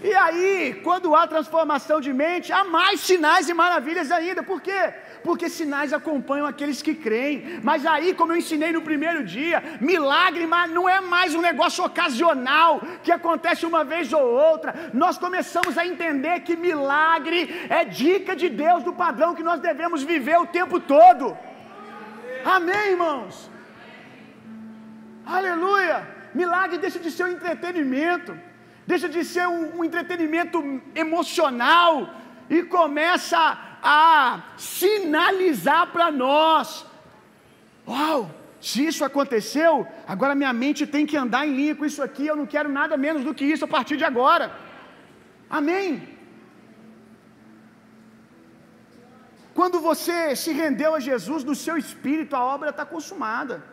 [0.03, 4.43] E aí, quando há transformação de mente, há mais sinais e maravilhas ainda.
[4.43, 4.93] Por quê?
[5.23, 7.59] Porque sinais acompanham aqueles que creem.
[7.63, 12.79] Mas aí, como eu ensinei no primeiro dia, milagre não é mais um negócio ocasional
[13.03, 14.91] que acontece uma vez ou outra.
[14.93, 20.03] Nós começamos a entender que milagre é dica de Deus do padrão que nós devemos
[20.03, 21.35] viver o tempo todo.
[22.45, 23.49] Amém, irmãos?
[25.25, 26.07] Aleluia!
[26.33, 28.37] Milagre deixa de ser um entretenimento,
[28.87, 30.57] deixa de ser um, um entretenimento
[30.95, 32.15] emocional
[32.49, 33.39] e começa
[33.83, 36.85] a sinalizar para nós:
[37.87, 38.31] Uau!
[38.59, 42.25] Se isso aconteceu, agora minha mente tem que andar em linha com isso aqui.
[42.25, 44.51] Eu não quero nada menos do que isso a partir de agora.
[45.49, 46.17] Amém.
[49.53, 53.63] Quando você se rendeu a Jesus no seu espírito, a obra está consumada.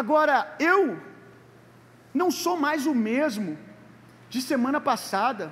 [0.00, 0.80] Agora, eu
[2.20, 3.56] não sou mais o mesmo
[4.28, 5.44] de semana passada,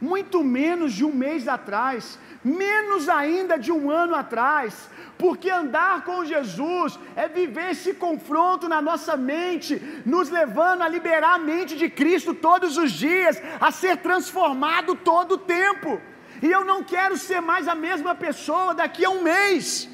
[0.00, 6.24] muito menos de um mês atrás, menos ainda de um ano atrás, porque andar com
[6.24, 9.72] Jesus é viver esse confronto na nossa mente,
[10.06, 15.32] nos levando a liberar a mente de Cristo todos os dias, a ser transformado todo
[15.32, 16.00] o tempo.
[16.42, 19.86] E eu não quero ser mais a mesma pessoa daqui a um mês.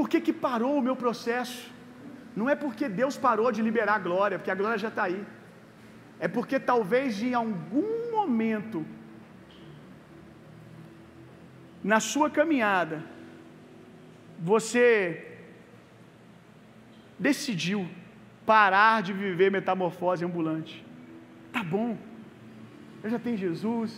[0.00, 1.58] Por que, que parou o meu processo?
[2.34, 5.22] Não é porque Deus parou de liberar a glória, porque a glória já está aí.
[6.18, 8.78] É porque talvez em algum momento,
[11.84, 13.04] na sua caminhada,
[14.52, 14.88] você
[17.18, 17.86] decidiu
[18.46, 20.82] parar de viver metamorfose ambulante.
[21.52, 21.90] Tá bom,
[23.04, 23.92] eu já tenho Jesus,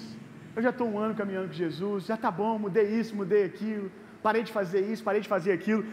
[0.57, 3.89] eu já estou um ano caminhando com Jesus, já tá bom, mudei isso, mudei aquilo,
[4.27, 5.85] parei de fazer isso, parei de fazer aquilo.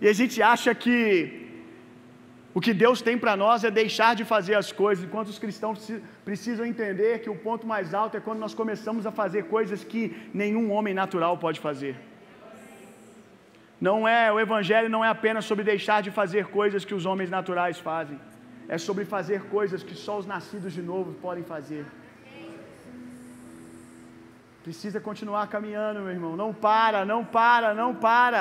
[0.00, 0.96] E a gente acha que
[2.52, 5.78] o que Deus tem para nós é deixar de fazer as coisas, enquanto os cristãos
[6.24, 10.02] precisam entender que o ponto mais alto é quando nós começamos a fazer coisas que
[10.34, 11.94] nenhum homem natural pode fazer.
[13.80, 17.30] Não é, o evangelho não é apenas sobre deixar de fazer coisas que os homens
[17.30, 18.18] naturais fazem.
[18.68, 21.86] É sobre fazer coisas que só os nascidos de novo podem fazer.
[24.64, 26.32] Precisa continuar caminhando, meu irmão.
[26.42, 28.40] Não para, não para, não para.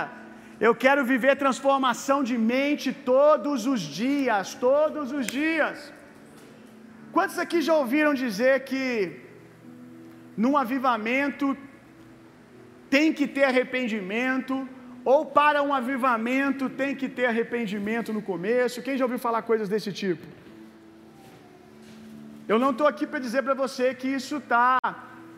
[0.67, 5.77] Eu quero viver transformação de mente todos os dias, todos os dias.
[7.15, 8.81] Quantos aqui já ouviram dizer que
[10.43, 11.47] num avivamento
[12.95, 14.55] tem que ter arrependimento,
[15.05, 18.83] ou para um avivamento tem que ter arrependimento no começo?
[18.85, 20.25] Quem já ouviu falar coisas desse tipo?
[22.51, 24.77] Eu não estou aqui para dizer para você que isso está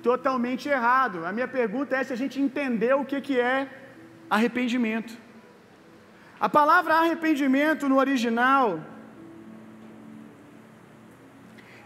[0.02, 1.26] totalmente errado.
[1.26, 3.68] A minha pergunta é se a gente entendeu o que, que é
[4.30, 5.14] arrependimento.
[6.40, 8.80] A palavra arrependimento no original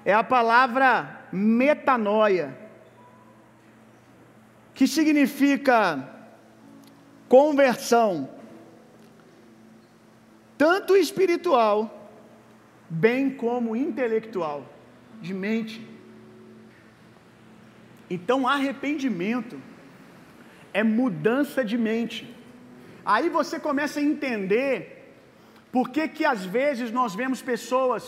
[0.06, 2.56] é a palavra metanoia,
[4.73, 6.08] que significa
[7.28, 8.30] conversão,
[10.58, 12.10] tanto espiritual,
[12.88, 14.63] bem como intelectual,
[15.21, 15.94] de mente.
[18.09, 19.59] Então, arrependimento
[20.73, 22.33] é mudança de mente.
[23.05, 24.73] Aí você começa a entender
[25.71, 28.03] por que que às vezes nós vemos pessoas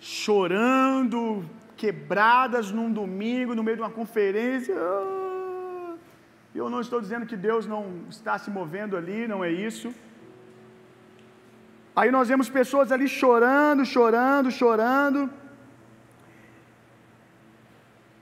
[0.00, 1.44] chorando,
[1.76, 4.74] quebradas num domingo, no meio de uma conferência.
[4.78, 5.94] Ah,
[6.54, 9.94] eu não estou dizendo que Deus não está se movendo ali, não é isso.
[11.94, 15.30] Aí nós vemos pessoas ali chorando, chorando, chorando.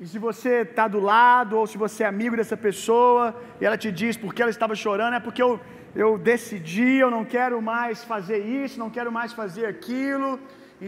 [0.05, 3.23] E se você está do lado, ou se você é amigo dessa pessoa,
[3.59, 5.53] e ela te diz porque ela estava chorando, é porque eu,
[6.03, 10.29] eu decidi, eu não quero mais fazer isso, não quero mais fazer aquilo,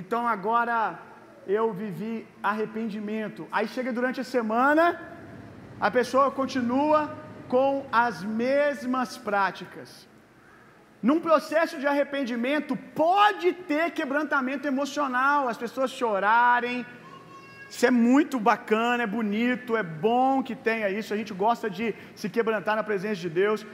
[0.01, 0.99] então agora
[1.47, 3.49] eu vivi arrependimento.
[3.51, 4.85] Aí chega durante a semana,
[5.81, 7.01] a pessoa continua
[7.49, 10.07] com as mesmas práticas.
[11.09, 16.85] Num processo de arrependimento, pode ter quebrantamento emocional, as pessoas chorarem,
[17.69, 21.13] isso é muito bacana, é bonito, é bom que tenha isso.
[21.13, 23.67] A gente gosta de se quebrantar na presença de Deus.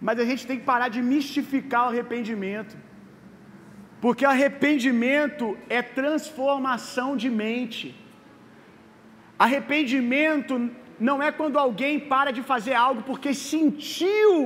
[0.00, 2.76] Mas a gente tem que parar de mistificar o arrependimento.
[4.00, 7.94] Porque arrependimento é transformação de mente.
[9.38, 14.36] Arrependimento não é quando alguém para de fazer algo porque sentiu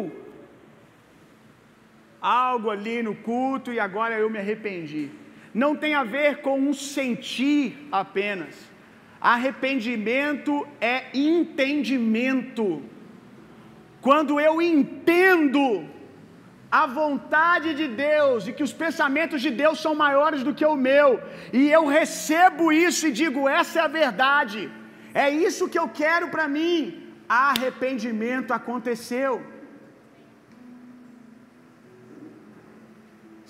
[2.21, 5.05] algo ali no culto e agora eu me arrependi
[5.63, 8.55] não tem a ver com um sentir apenas.
[9.19, 12.83] Arrependimento é entendimento.
[14.07, 15.65] Quando eu entendo
[16.71, 20.77] a vontade de Deus e que os pensamentos de Deus são maiores do que o
[20.77, 21.23] meu,
[21.55, 24.71] e eu recebo isso e digo: essa é a verdade,
[25.15, 26.79] é isso que eu quero para mim.
[27.27, 29.33] Arrependimento aconteceu.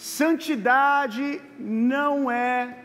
[0.06, 2.76] Santidade não é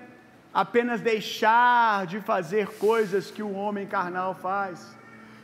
[0.52, 4.98] apenas deixar de fazer coisas que o homem carnal faz.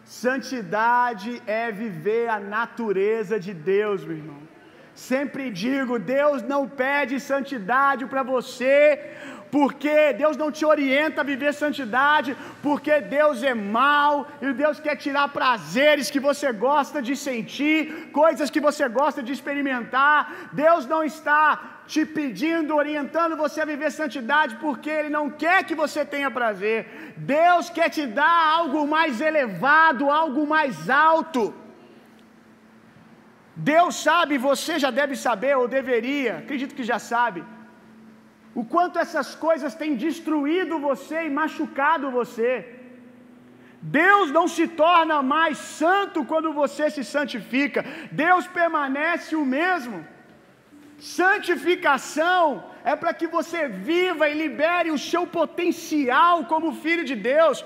[0.04, 4.42] Santidade é viver a natureza de Deus, meu irmão.
[4.96, 9.16] Sempre digo, Deus não pede santidade para você,
[9.58, 12.32] porque Deus não te orienta a viver santidade,
[12.66, 17.80] porque Deus é mau e Deus quer tirar prazeres que você gosta de sentir,
[18.20, 20.18] coisas que você gosta de experimentar.
[20.64, 21.44] Deus não está
[21.94, 26.80] te pedindo, orientando você a viver santidade, porque Ele não quer que você tenha prazer.
[27.36, 31.44] Deus quer te dar algo mais elevado, algo mais alto.
[33.74, 37.40] Deus sabe, você já deve saber, ou deveria, acredito que já sabe,
[38.60, 42.52] o quanto essas coisas têm destruído você e machucado você.
[44.00, 47.86] Deus não se torna mais santo quando você se santifica,
[48.24, 49.98] Deus permanece o mesmo.
[51.00, 52.42] Santificação
[52.84, 57.64] é para que você viva e libere o seu potencial como filho de Deus.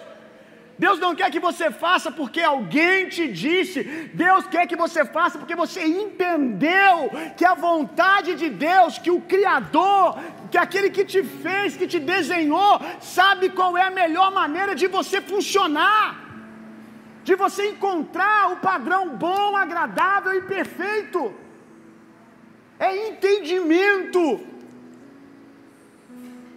[0.83, 3.83] Deus não quer que você faça porque alguém te disse.
[4.25, 6.95] Deus quer que você faça porque você entendeu
[7.37, 10.17] que a vontade de Deus, que o Criador,
[10.51, 14.87] que aquele que te fez, que te desenhou, sabe qual é a melhor maneira de
[14.87, 16.03] você funcionar,
[17.23, 21.33] de você encontrar o padrão bom, agradável e perfeito.
[22.77, 24.41] É entendimento.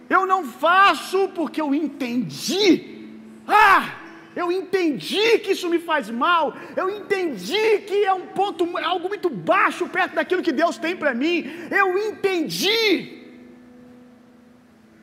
[0.09, 3.07] Eu não faço porque eu entendi.
[3.47, 4.01] Ah!
[4.35, 6.53] Eu entendi que isso me faz mal.
[6.75, 11.13] Eu entendi que é um ponto, algo muito baixo perto daquilo que Deus tem para
[11.13, 11.49] mim.
[11.71, 13.14] Eu entendi.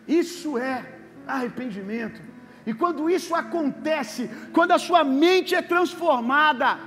[0.06, 0.84] Isso é
[1.26, 2.20] arrependimento.
[2.66, 6.78] E quando isso acontece, quando a sua mente é transformada,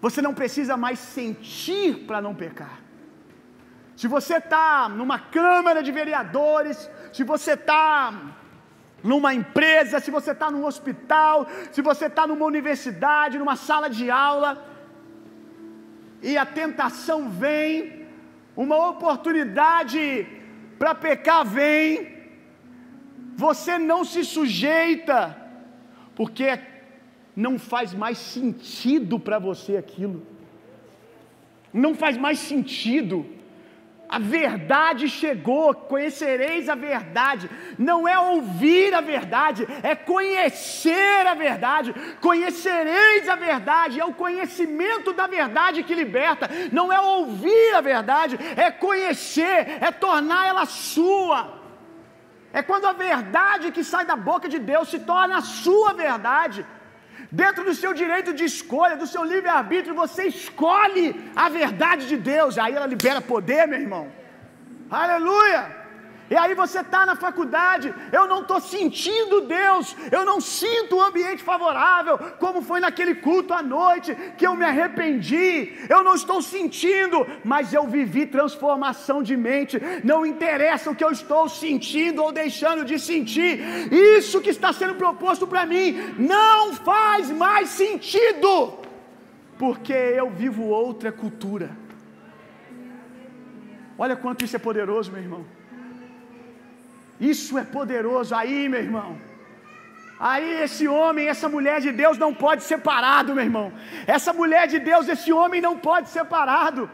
[0.00, 2.80] você não precisa mais sentir para não pecar.
[3.96, 8.12] Se você está numa câmara de vereadores, se você está
[9.02, 14.10] numa empresa, se você está num hospital, se você está numa universidade, numa sala de
[14.10, 14.64] aula,
[16.22, 18.06] e a tentação vem,
[18.56, 20.26] uma oportunidade
[20.78, 22.17] para pecar vem,
[23.38, 25.36] você não se sujeita,
[26.16, 26.58] porque
[27.36, 30.26] não faz mais sentido para você aquilo,
[31.72, 33.24] não faz mais sentido.
[34.08, 37.48] A verdade chegou, conhecereis a verdade.
[37.78, 41.94] Não é ouvir a verdade, é conhecer a verdade.
[42.20, 46.50] Conhecereis a verdade, é o conhecimento da verdade que liberta.
[46.72, 51.67] Não é ouvir a verdade, é conhecer, é tornar ela sua.
[52.52, 56.64] É quando a verdade que sai da boca de Deus se torna a sua verdade.
[57.30, 62.56] Dentro do seu direito de escolha, do seu livre-arbítrio, você escolhe a verdade de Deus.
[62.56, 64.08] Aí ela libera poder, meu irmão.
[64.90, 65.77] Aleluia!
[66.30, 71.02] E aí você está na faculdade, eu não estou sentindo Deus, eu não sinto o
[71.02, 76.42] ambiente favorável, como foi naquele culto à noite, que eu me arrependi, eu não estou
[76.42, 82.30] sentindo, mas eu vivi transformação de mente, não interessa o que eu estou sentindo ou
[82.30, 83.60] deixando de sentir,
[83.90, 88.80] isso que está sendo proposto para mim não faz mais sentido,
[89.58, 91.70] porque eu vivo outra cultura.
[93.96, 95.57] Olha quanto isso é poderoso, meu irmão.
[97.20, 99.18] Isso é poderoso aí, meu irmão.
[100.18, 103.72] Aí esse homem, essa mulher de Deus não pode ser parado, meu irmão.
[104.06, 106.90] Essa mulher de Deus, esse homem não pode ser parado.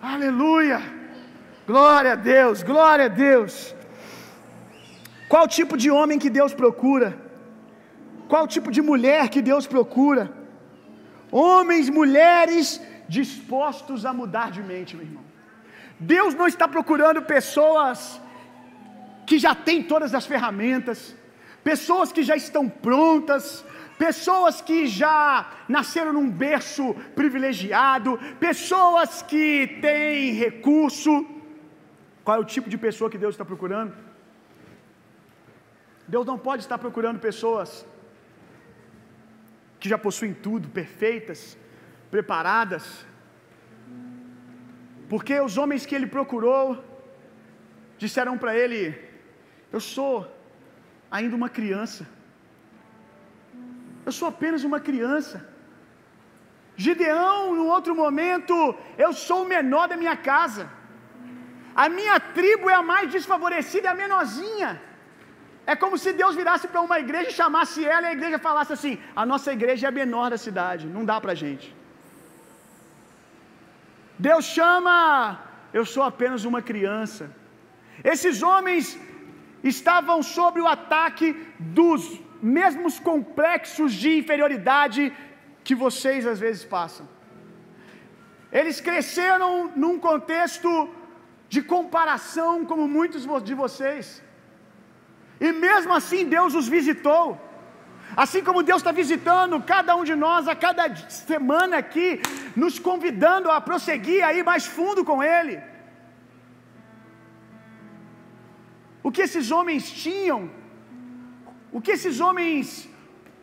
[0.00, 0.80] Aleluia.
[1.66, 3.74] Glória a Deus, glória a Deus.
[5.32, 7.08] Qual tipo de homem que Deus procura?
[8.28, 10.32] Qual tipo de mulher que Deus procura?
[11.30, 15.24] Homens, mulheres dispostos a mudar de mente, meu irmão.
[16.02, 18.20] Deus não está procurando pessoas
[19.26, 21.14] que já têm todas as ferramentas,
[21.62, 23.64] pessoas que já estão prontas,
[23.98, 31.12] pessoas que já nasceram num berço privilegiado, pessoas que têm recurso.
[32.24, 33.94] Qual é o tipo de pessoa que Deus está procurando?
[36.06, 37.86] Deus não pode estar procurando pessoas
[39.78, 41.56] que já possuem tudo, perfeitas,
[42.10, 42.84] preparadas,
[45.12, 46.62] porque os homens que ele procurou
[48.02, 48.80] disseram para ele:
[49.74, 50.14] Eu sou
[51.16, 52.02] ainda uma criança.
[54.06, 55.36] Eu sou apenas uma criança.
[56.84, 58.54] Gideão, no outro momento,
[59.04, 60.64] eu sou o menor da minha casa.
[61.84, 64.70] A minha tribo é a mais desfavorecida, é a menorzinha.
[65.72, 68.72] É como se Deus virasse para uma igreja e chamasse ela e a igreja falasse
[68.78, 71.81] assim: a nossa igreja é a menor da cidade, não dá para gente.
[74.26, 74.96] Deus chama,
[75.78, 77.24] eu sou apenas uma criança.
[78.12, 78.86] Esses homens
[79.72, 81.28] estavam sob o ataque
[81.78, 82.02] dos
[82.56, 85.02] mesmos complexos de inferioridade
[85.66, 87.06] que vocês às vezes passam.
[88.60, 89.50] Eles cresceram
[89.82, 90.70] num contexto
[91.54, 94.06] de comparação, como muitos de vocês.
[95.46, 97.24] E mesmo assim Deus os visitou.
[98.16, 102.20] Assim como Deus está visitando cada um de nós a cada semana aqui,
[102.54, 105.60] nos convidando a prosseguir aí mais fundo com Ele.
[109.02, 110.50] O que esses homens tinham,
[111.72, 112.88] o que esses homens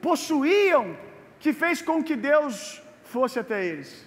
[0.02, 0.98] possuíam,
[1.40, 4.06] que fez com que Deus fosse até eles?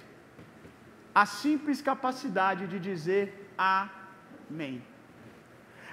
[1.14, 4.91] A simples capacidade de dizer Amém.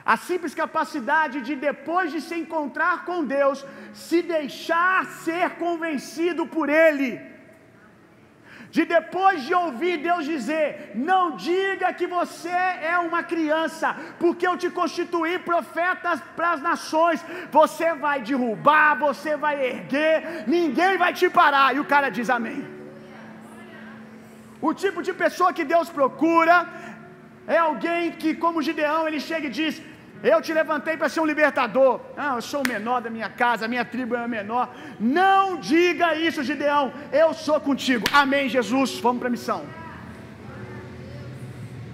[0.06, 6.70] A simples capacidade de, depois de se encontrar com Deus, se deixar ser convencido por
[6.70, 7.30] Ele.
[8.72, 12.60] De depois de ouvir Deus dizer: Não diga que você
[12.93, 17.24] é uma criança, porque eu te constituí profeta para as nações.
[17.52, 21.76] Você vai derrubar, você vai erguer, ninguém vai te parar.
[21.76, 22.80] E o cara diz amém.
[24.62, 26.68] O tipo de pessoa que Deus procura
[27.47, 29.82] é alguém que, como Gideão, ele chega e diz:
[30.22, 32.02] Eu te levantei para ser um libertador.
[32.16, 34.76] Não, eu sou o menor da minha casa, a minha tribo é a menor.
[35.00, 36.92] Não diga isso, Gideão.
[37.12, 38.06] Eu sou contigo.
[38.12, 39.00] Amém, Jesus.
[39.00, 39.64] Vamos para a missão.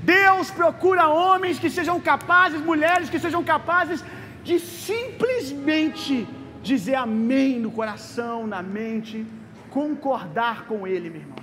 [0.02, 4.04] Deus procura homens que sejam capazes, mulheres que sejam capazes
[4.44, 6.28] de simplesmente
[6.62, 9.26] dizer amém no coração, na mente,
[9.70, 11.38] concordar com Ele, meu irmão.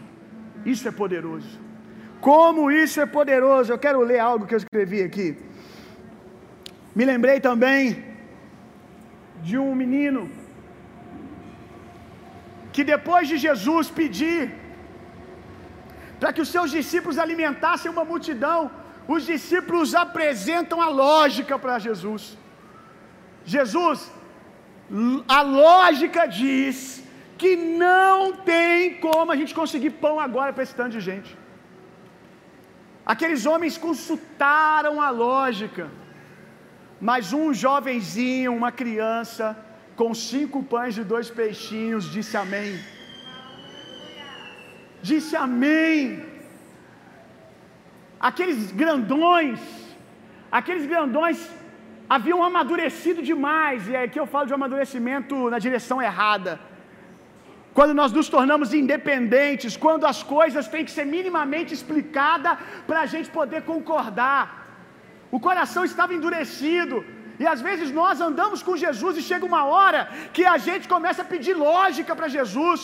[0.64, 1.60] Isso é poderoso.
[2.20, 3.72] Como isso é poderoso.
[3.72, 5.36] Eu quero ler algo que eu escrevi aqui.
[6.94, 7.82] Me lembrei também
[9.46, 10.22] de um menino
[12.74, 14.40] que depois de Jesus pedir
[16.20, 18.58] para que os seus discípulos alimentassem uma multidão,
[19.14, 22.24] os discípulos apresentam a lógica para Jesus.
[23.54, 23.98] Jesus,
[25.38, 26.76] a lógica diz
[27.36, 28.18] que não
[28.52, 31.30] tem como a gente conseguir pão agora para esse tanto de gente.
[33.04, 35.90] Aqueles homens consultaram a lógica,
[37.08, 39.46] mas um jovenzinho, uma criança,
[40.00, 42.70] com cinco pães e dois peixinhos, disse amém.
[45.10, 46.24] Disse amém.
[48.30, 49.60] Aqueles grandões,
[50.60, 51.38] aqueles grandões
[52.08, 56.52] haviam amadurecido demais, e é aqui eu falo de um amadurecimento na direção errada
[57.74, 63.06] quando nós nos tornamos independentes, quando as coisas têm que ser minimamente explicadas para a
[63.06, 64.61] gente poder concordar.
[65.36, 66.96] O coração estava endurecido,
[67.42, 70.00] e às vezes nós andamos com Jesus e chega uma hora
[70.36, 72.80] que a gente começa a pedir lógica para Jesus.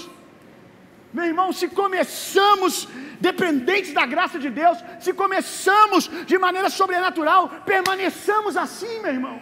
[1.16, 2.72] Meu irmão, se começamos
[3.20, 7.42] dependentes da graça de Deus, se começamos de maneira sobrenatural,
[7.72, 9.36] permaneçamos assim, meu irmão,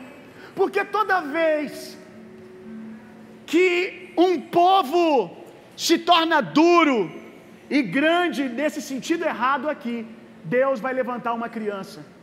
[0.59, 1.97] porque toda vez
[3.53, 5.07] que um povo
[5.77, 6.99] se torna duro
[7.71, 9.97] e grande nesse sentido errado aqui,
[10.59, 12.16] Deus vai levantar uma criança.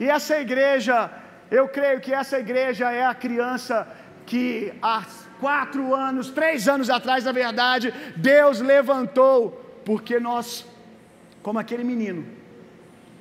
[0.00, 1.10] E essa igreja,
[1.50, 3.86] eu creio que essa igreja é a criança
[4.24, 5.04] que há
[5.38, 10.66] quatro anos, três anos atrás, na verdade, Deus levantou, porque nós,
[11.42, 12.26] como aquele menino,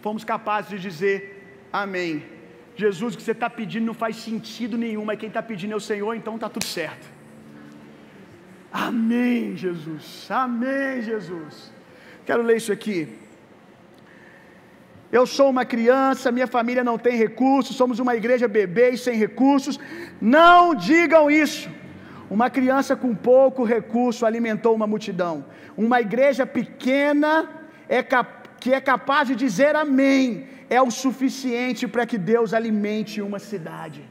[0.02, 2.24] fomos capazes de dizer amém.
[2.78, 5.76] Jesus, o que você está pedindo não faz sentido nenhum, mas quem está pedindo é
[5.76, 7.06] o Senhor, então está tudo certo.
[8.72, 10.28] Amém, Jesus.
[10.30, 11.74] Amém, Jesus.
[12.26, 13.20] Quero ler isso aqui.
[15.12, 19.16] Eu sou uma criança, minha família não tem recursos, somos uma igreja bebê e sem
[19.26, 19.80] recursos.
[20.22, 21.70] Não digam isso.
[22.30, 25.36] Uma criança com pouco recurso alimentou uma multidão.
[25.76, 27.32] Uma igreja pequena
[27.88, 28.04] é
[28.62, 34.02] que é capaz de dizer amém é o suficiente para que Deus alimente uma cidade.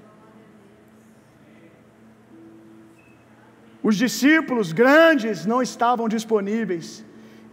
[3.88, 7.04] Os discípulos grandes não estavam disponíveis,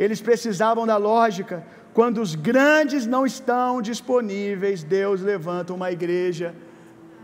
[0.03, 1.57] eles precisavam da lógica.
[1.97, 6.53] Quando os grandes não estão disponíveis, Deus levanta uma igreja,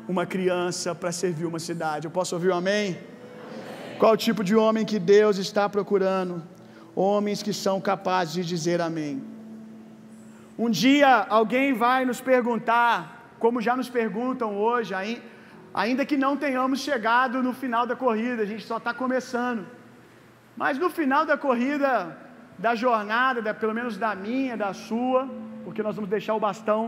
[0.07, 2.07] uma criança para servir uma cidade.
[2.07, 2.91] Eu posso ouvir um amém?
[2.91, 3.99] amém?
[3.99, 6.41] Qual o tipo de homem que Deus está procurando?
[6.95, 9.21] Homens que são capazes de dizer amém.
[10.57, 11.09] Um dia
[11.39, 14.93] alguém vai nos perguntar, como já nos perguntam hoje,
[15.73, 19.67] ainda que não tenhamos chegado no final da corrida, a gente só está começando.
[20.55, 22.17] Mas no final da corrida,
[22.65, 25.21] da jornada, da, pelo menos da minha, da sua,
[25.65, 26.81] porque nós vamos deixar o bastão,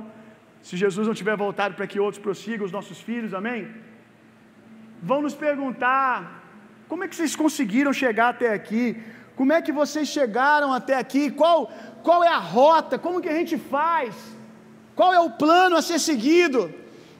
[0.67, 3.61] se Jesus não tiver voltado para que outros prossigam, os nossos filhos, amém?
[5.09, 6.13] Vão nos perguntar:
[6.89, 8.83] como é que vocês conseguiram chegar até aqui?
[9.39, 11.23] Como é que vocês chegaram até aqui?
[11.41, 11.57] Qual,
[12.07, 12.99] qual é a rota?
[13.05, 14.15] Como que a gente faz?
[14.95, 16.61] Qual é o plano a ser seguido?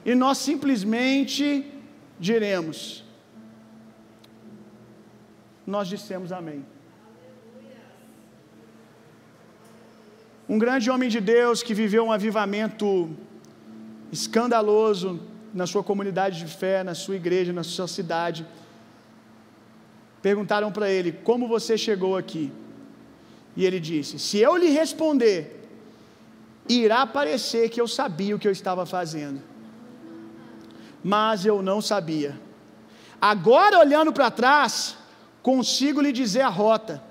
[0.04, 1.44] E nós simplesmente
[2.18, 2.78] diremos:
[5.66, 6.64] nós dissemos amém.
[10.46, 13.10] Um grande homem de Deus que viveu um avivamento
[14.12, 15.20] escandaloso
[15.54, 18.46] na sua comunidade de fé, na sua igreja, na sua cidade.
[20.20, 22.52] Perguntaram para ele: Como você chegou aqui?
[23.56, 25.66] E ele disse: Se eu lhe responder,
[26.68, 29.40] irá parecer que eu sabia o que eu estava fazendo.
[31.02, 32.38] Mas eu não sabia.
[33.20, 34.96] Agora, olhando para trás,
[35.42, 37.02] consigo lhe dizer a rota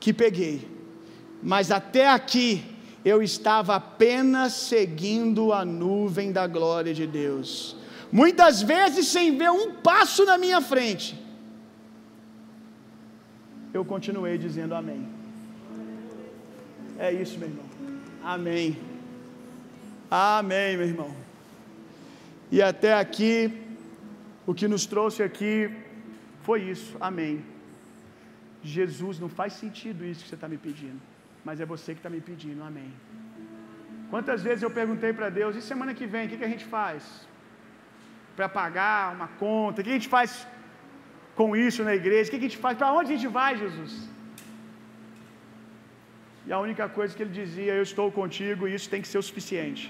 [0.00, 0.71] que peguei.
[1.42, 2.64] Mas até aqui
[3.04, 7.76] eu estava apenas seguindo a nuvem da glória de Deus.
[8.12, 11.20] Muitas vezes sem ver um passo na minha frente.
[13.74, 15.08] Eu continuei dizendo amém.
[16.98, 17.64] É isso, meu irmão.
[18.22, 18.78] Amém.
[20.10, 21.16] Amém, meu irmão.
[22.50, 23.50] E até aqui,
[24.46, 25.74] o que nos trouxe aqui
[26.42, 26.96] foi isso.
[27.00, 27.42] Amém.
[28.62, 31.00] Jesus, não faz sentido isso que você está me pedindo,
[31.46, 32.62] mas é você que está me pedindo.
[32.70, 32.92] Amém.
[34.12, 36.66] Quantas vezes eu perguntei para Deus, e semana que vem, o que, que a gente
[36.76, 37.02] faz?
[38.36, 40.46] Para pagar uma conta, o que a gente faz
[41.40, 42.28] com isso na igreja?
[42.28, 42.76] O que a gente faz?
[42.76, 43.92] Para onde a gente vai, Jesus?
[46.46, 49.18] E a única coisa que ele dizia, eu estou contigo e isso tem que ser
[49.18, 49.84] o suficiente.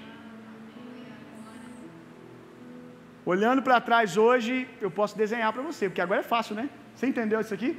[3.25, 6.69] Olhando para trás hoje, eu posso desenhar para você, porque agora é fácil, né?
[6.95, 7.71] Você entendeu isso aqui?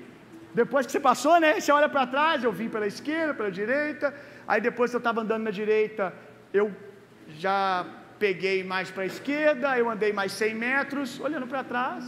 [0.54, 1.60] Depois que você passou, né?
[1.60, 4.14] Você olha para trás, eu vim pela esquerda, pela direita.
[4.48, 6.14] Aí depois que eu estava andando na direita,
[6.54, 6.72] eu
[7.30, 7.86] já
[8.20, 11.20] peguei mais para a esquerda, eu andei mais 100 metros.
[11.20, 12.06] Olhando para trás,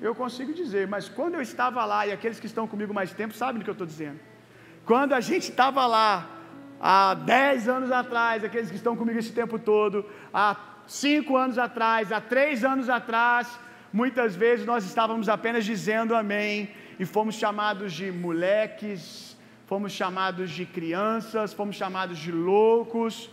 [0.00, 0.86] eu consigo dizer.
[0.86, 3.70] Mas quando eu estava lá, e aqueles que estão comigo mais tempo sabem do que
[3.70, 4.20] eu estou dizendo.
[4.84, 6.28] Quando a gente estava lá,
[6.80, 12.12] há 10 anos atrás, aqueles que estão comigo esse tempo todo, há 5 anos atrás,
[12.12, 13.58] há 3 anos atrás,
[13.92, 16.70] muitas vezes nós estávamos apenas dizendo amém
[17.00, 19.02] e fomos chamados de moleques,
[19.70, 23.30] fomos chamados de crianças, fomos chamados de loucos,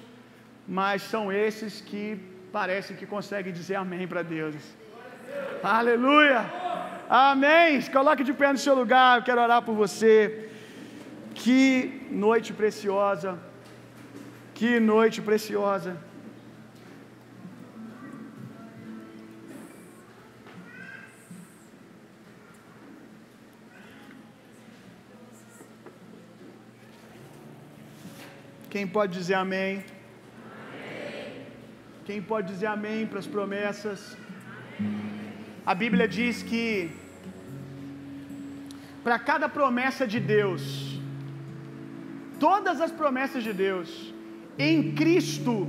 [0.66, 2.04] mas são esses que
[2.58, 4.56] parecem que conseguem dizer amém para Deus.
[5.62, 6.40] Aleluia!
[7.10, 7.82] Amém!
[7.98, 10.50] Coloque de pé no seu lugar, eu quero orar por você.
[11.36, 13.38] Que noite preciosa,
[14.54, 15.98] que noite preciosa.
[28.78, 29.72] Quem pode dizer amém?
[29.76, 31.30] amém?
[32.08, 34.16] Quem pode dizer amém para as promessas?
[34.80, 35.32] Amém.
[35.66, 36.92] A Bíblia diz que
[39.04, 40.62] para cada promessa de Deus,
[42.40, 44.14] todas as promessas de Deus,
[44.60, 45.68] em Cristo,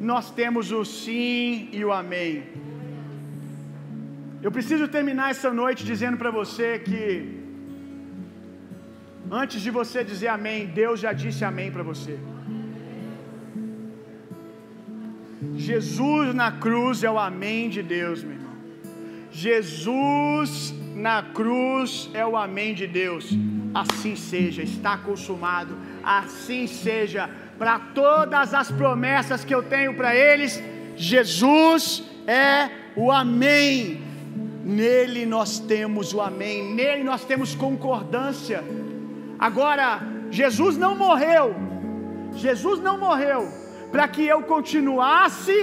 [0.00, 2.44] nós temos o sim e o amém.
[4.42, 7.39] Eu preciso terminar essa noite dizendo para você que,
[9.30, 12.18] antes de você dizer amém, Deus já disse amém para você.
[15.56, 18.50] Jesus na cruz é o amém de Deus, meu irmão.
[19.30, 23.30] Jesus na cruz é o amém de Deus.
[23.72, 25.76] Assim seja, está consumado.
[26.02, 27.30] Assim seja.
[27.58, 30.62] Para todas as promessas que eu tenho para eles,
[30.96, 34.02] Jesus é o amém.
[34.64, 38.62] Nele nós temos o amém, nele nós temos concordância.
[39.48, 39.86] Agora,
[40.30, 41.46] Jesus não morreu,
[42.44, 43.42] Jesus não morreu
[43.90, 45.56] para que eu continuasse,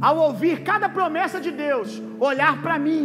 [0.00, 2.00] ao ouvir cada promessa de Deus,
[2.30, 3.04] olhar para mim,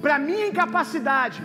[0.00, 1.42] para minha incapacidade,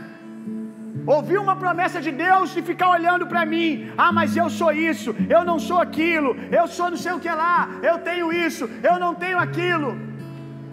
[1.16, 5.16] ouvir uma promessa de Deus e ficar olhando para mim, ah, mas eu sou isso,
[5.36, 9.00] eu não sou aquilo, eu sou não sei o que lá, eu tenho isso, eu
[9.00, 9.98] não tenho aquilo.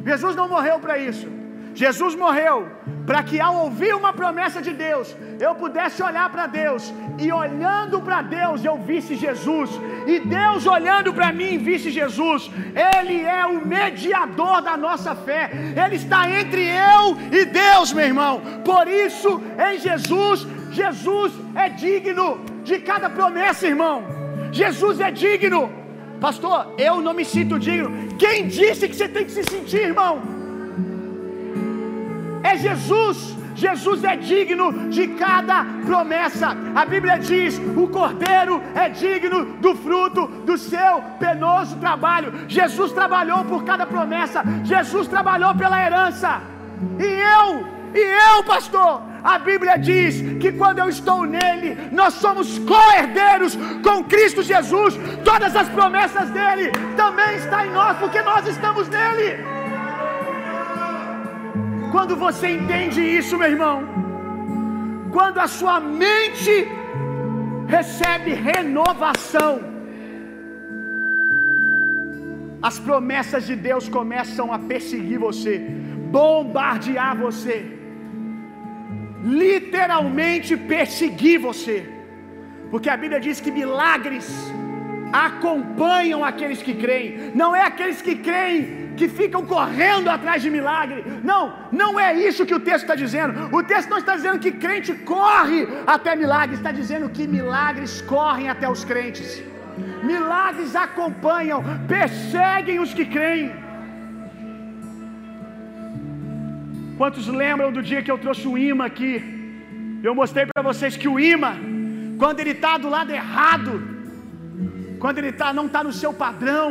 [0.05, 1.42] Jesus não morreu para isso.
[1.75, 2.69] Jesus morreu
[3.07, 8.01] para que ao ouvir uma promessa de Deus, eu pudesse olhar para Deus e olhando
[8.01, 9.71] para Deus eu visse Jesus,
[10.07, 12.51] e Deus olhando para mim visse Jesus.
[12.97, 15.51] Ele é o mediador da nossa fé.
[15.85, 18.41] Ele está entre eu e Deus, meu irmão.
[18.65, 24.05] Por isso, em Jesus, Jesus é digno de cada promessa, irmão.
[24.51, 25.71] Jesus é digno.
[26.21, 27.91] Pastor, eu não me sinto digno.
[28.17, 30.32] Quem disse que você tem que se sentir, irmão?
[32.43, 33.37] É Jesus.
[33.55, 36.57] Jesus é digno de cada promessa.
[36.75, 42.33] A Bíblia diz: o cordeiro é digno do fruto do seu penoso trabalho.
[42.49, 46.41] Jesus trabalhou por cada promessa, Jesus trabalhou pela herança.
[46.99, 52.59] E eu, e eu, pastor, a Bíblia diz que quando eu estou nele, nós somos
[52.59, 54.99] co-herdeiros com Cristo Jesus.
[55.25, 59.62] Todas as promessas dele também estão em nós, porque nós estamos nele.
[61.93, 63.77] Quando você entende isso, meu irmão,
[65.17, 66.55] quando a sua mente
[67.75, 69.53] recebe renovação,
[72.69, 75.55] as promessas de Deus começam a perseguir você,
[76.17, 77.57] bombardear você,
[79.43, 81.77] literalmente perseguir você,
[82.71, 84.27] porque a Bíblia diz que milagres
[85.13, 91.05] acompanham aqueles que creem, não é aqueles que creem que ficam correndo atrás de milagre.
[91.23, 93.55] Não, não é isso que o texto está dizendo.
[93.55, 98.49] O texto não está dizendo que crente corre até milagre, está dizendo que milagres correm
[98.49, 99.43] até os crentes.
[100.03, 103.53] Milagres acompanham, perseguem os que creem.
[106.97, 109.13] Quantos lembram do dia que eu trouxe o imã aqui?
[110.03, 111.55] Eu mostrei para vocês que o imã,
[112.19, 113.73] quando ele está do lado errado,
[115.03, 116.67] quando ele tá, não está no seu padrão,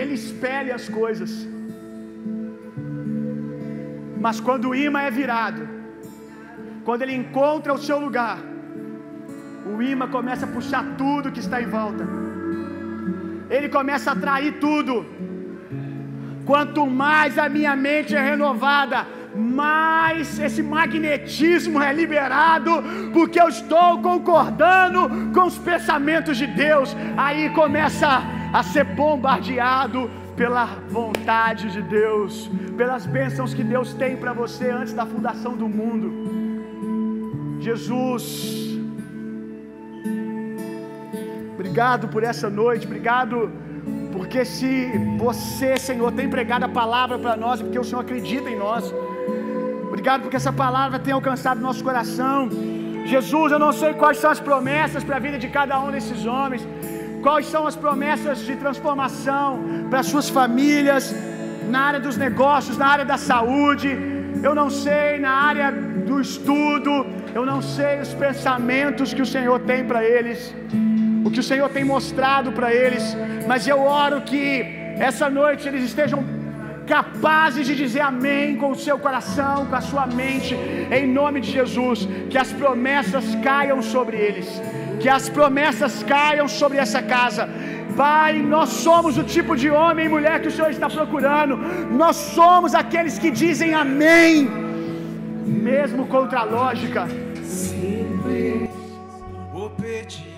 [0.00, 1.32] ele espelha as coisas.
[4.24, 5.62] Mas quando o imã é virado,
[6.84, 8.38] quando ele encontra o seu lugar,
[9.72, 12.04] o imã começa a puxar tudo que está em volta.
[13.50, 15.04] Ele começa a atrair tudo.
[16.50, 22.70] Quanto mais a minha mente é renovada, mais esse magnetismo é liberado,
[23.12, 26.94] porque eu estou concordando com os pensamentos de Deus.
[27.16, 28.22] Aí começa
[28.52, 34.92] a ser bombardeado pela vontade de Deus, pelas bênçãos que Deus tem para você antes
[34.92, 37.60] da fundação do mundo.
[37.60, 38.78] Jesus,
[41.54, 43.52] obrigado por essa noite, obrigado
[44.12, 48.50] porque se você, Senhor, tem pregado a palavra para nós, é porque o Senhor acredita
[48.50, 48.92] em nós.
[49.92, 52.36] Obrigado porque essa palavra tem alcançado nosso coração.
[53.12, 56.24] Jesus, eu não sei quais são as promessas para a vida de cada um desses
[56.24, 56.62] homens.
[57.26, 59.46] Quais são as promessas de transformação
[59.90, 61.14] para suas famílias,
[61.74, 63.90] na área dos negócios, na área da saúde.
[64.42, 65.70] Eu não sei na área
[66.10, 66.92] do estudo.
[67.38, 70.54] Eu não sei os pensamentos que o Senhor tem para eles
[71.26, 73.04] o que o Senhor tem mostrado para eles,
[73.46, 74.44] mas eu oro que
[75.08, 76.20] essa noite eles estejam
[76.86, 80.54] capazes de dizer amém com o seu coração, com a sua mente,
[80.90, 84.60] em nome de Jesus, que as promessas caiam sobre eles,
[85.00, 87.48] que as promessas caiam sobre essa casa.
[87.96, 91.56] Pai, nós somos o tipo de homem e mulher que o Senhor está procurando,
[91.90, 94.48] nós somos aqueles que dizem amém,
[95.46, 97.06] mesmo contra a lógica.
[97.44, 98.70] Simples.
[99.54, 100.32] Obediência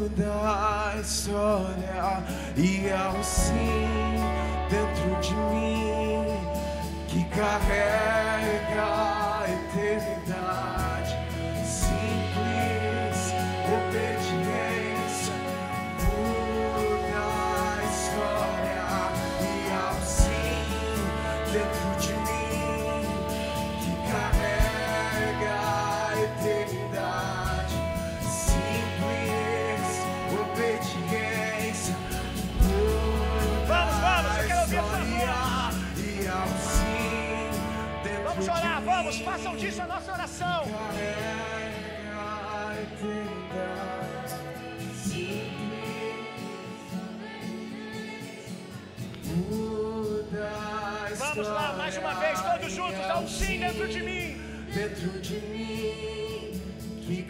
[0.00, 2.24] muda a história
[2.56, 4.16] e ao sim
[4.70, 6.24] dentro de mim
[7.06, 10.19] que carrega a eternidade.
[39.70, 40.64] Disso a nossa oração.
[51.18, 54.40] Vamos lá, mais uma vez, todos juntos, dá um sim dentro de mim.
[54.74, 56.60] dentro de mim
[57.06, 57.22] que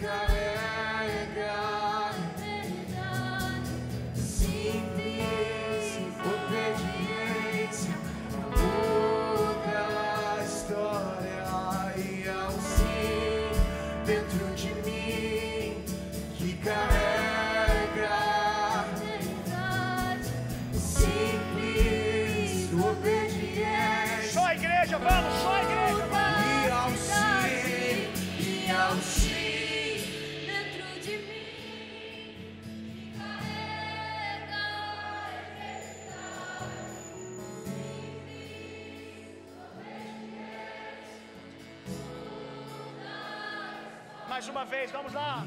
[44.60, 45.42] uma vez, vamos lá.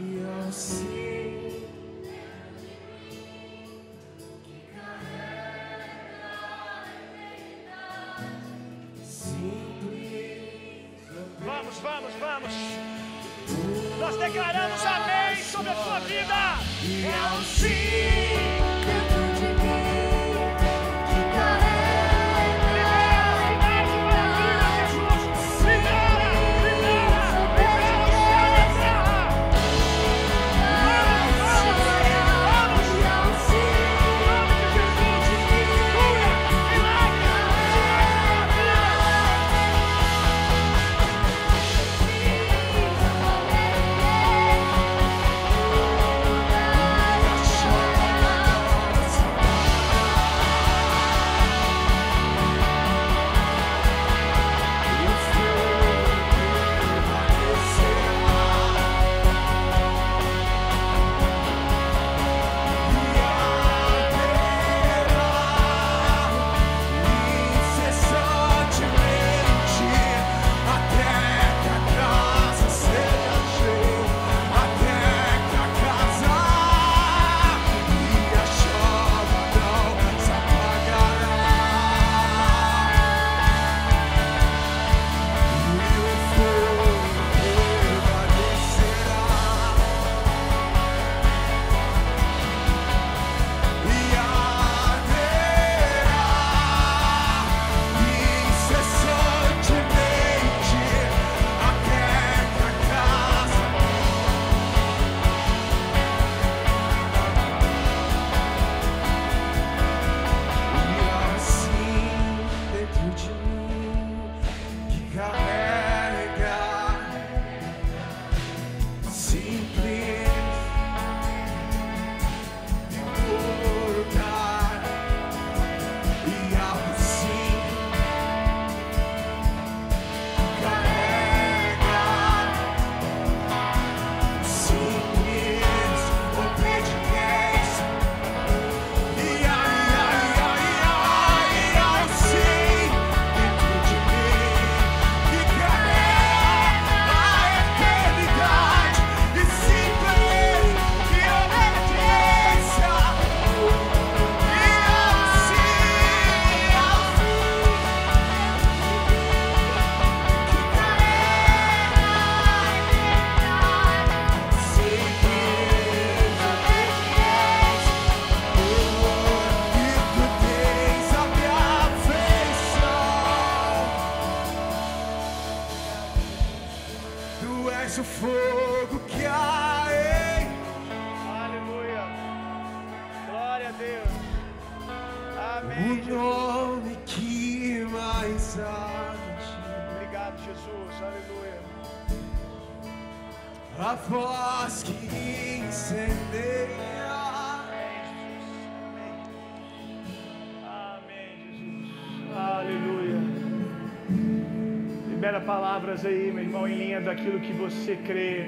[207.13, 208.47] Daquilo que você crê.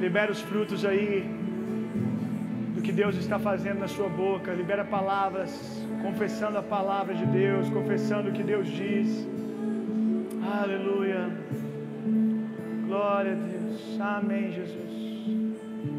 [0.00, 1.24] Libera os frutos aí
[2.74, 4.52] do que Deus está fazendo na sua boca.
[4.52, 5.50] Libera palavras,
[6.02, 9.26] confessando a palavra de Deus, confessando o que Deus diz.
[10.60, 11.30] Aleluia.
[12.86, 14.00] Glória a Deus.
[14.00, 14.92] Amém, Jesus.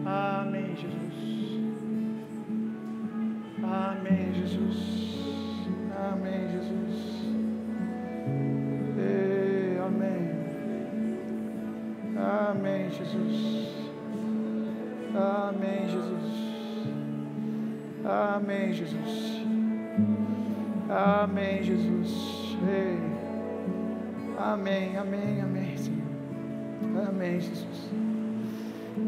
[0.05, 1.13] Amém, Jesus.
[3.63, 5.12] Amém, Jesus.
[18.35, 19.43] Amém, Jesus.
[20.89, 22.57] Amém, Jesus.
[22.67, 22.97] Ei.
[24.39, 27.07] Amém, amém, amém, Senhor.
[27.07, 27.91] Amém, Jesus.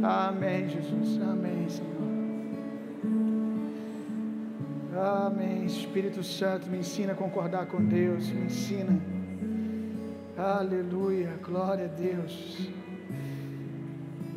[0.04, 1.20] Amém, Jesus.
[1.24, 1.96] Amém, Senhor.
[5.26, 5.66] Amém.
[5.66, 8.30] Espírito Santo, me ensina a concordar com Deus.
[8.30, 8.96] Me ensina.
[10.38, 11.32] Aleluia.
[11.44, 12.70] Glória a Deus.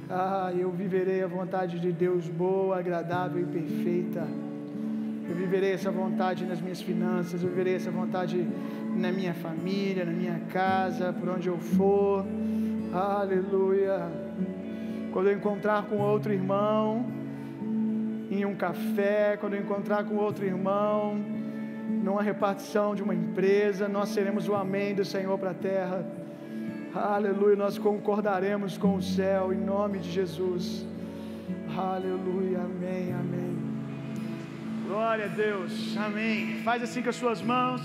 [0.09, 4.48] Ah, eu viverei a vontade de Deus boa, agradável e perfeita.
[5.29, 8.47] Eu viverei essa vontade nas minhas finanças, eu viverei essa vontade
[8.97, 12.25] na minha família, na minha casa, por onde eu for.
[12.93, 14.11] Aleluia.
[15.13, 17.05] Quando eu encontrar com outro irmão,
[18.31, 21.19] em um café, quando eu encontrar com outro irmão,
[22.03, 26.07] numa repartição de uma empresa, nós seremos o amém do Senhor para a terra.
[26.95, 30.87] Aleluia, nós concordaremos com o céu em nome de Jesus.
[31.77, 33.58] Aleluia, amém, amém.
[34.89, 36.63] Glória a Deus, amém.
[36.65, 37.83] Faz assim com as suas mãos.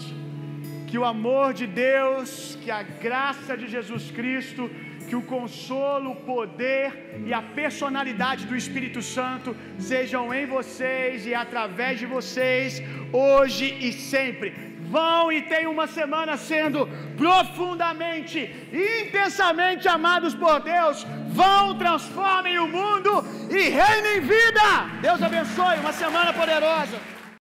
[0.88, 4.70] Que o amor de Deus, que a graça de Jesus Cristo,
[5.10, 11.36] que o consolo, o poder e a personalidade do Espírito Santo sejam em vocês e
[11.36, 12.82] através de vocês,
[13.12, 14.73] hoje e sempre.
[14.96, 16.88] Vão e tenham uma semana sendo
[17.18, 18.38] profundamente,
[19.02, 21.04] intensamente amados por Deus.
[21.30, 23.12] Vão, transformem o mundo
[23.50, 24.68] e reinem vida.
[25.02, 25.80] Deus abençoe.
[25.80, 27.13] Uma semana poderosa.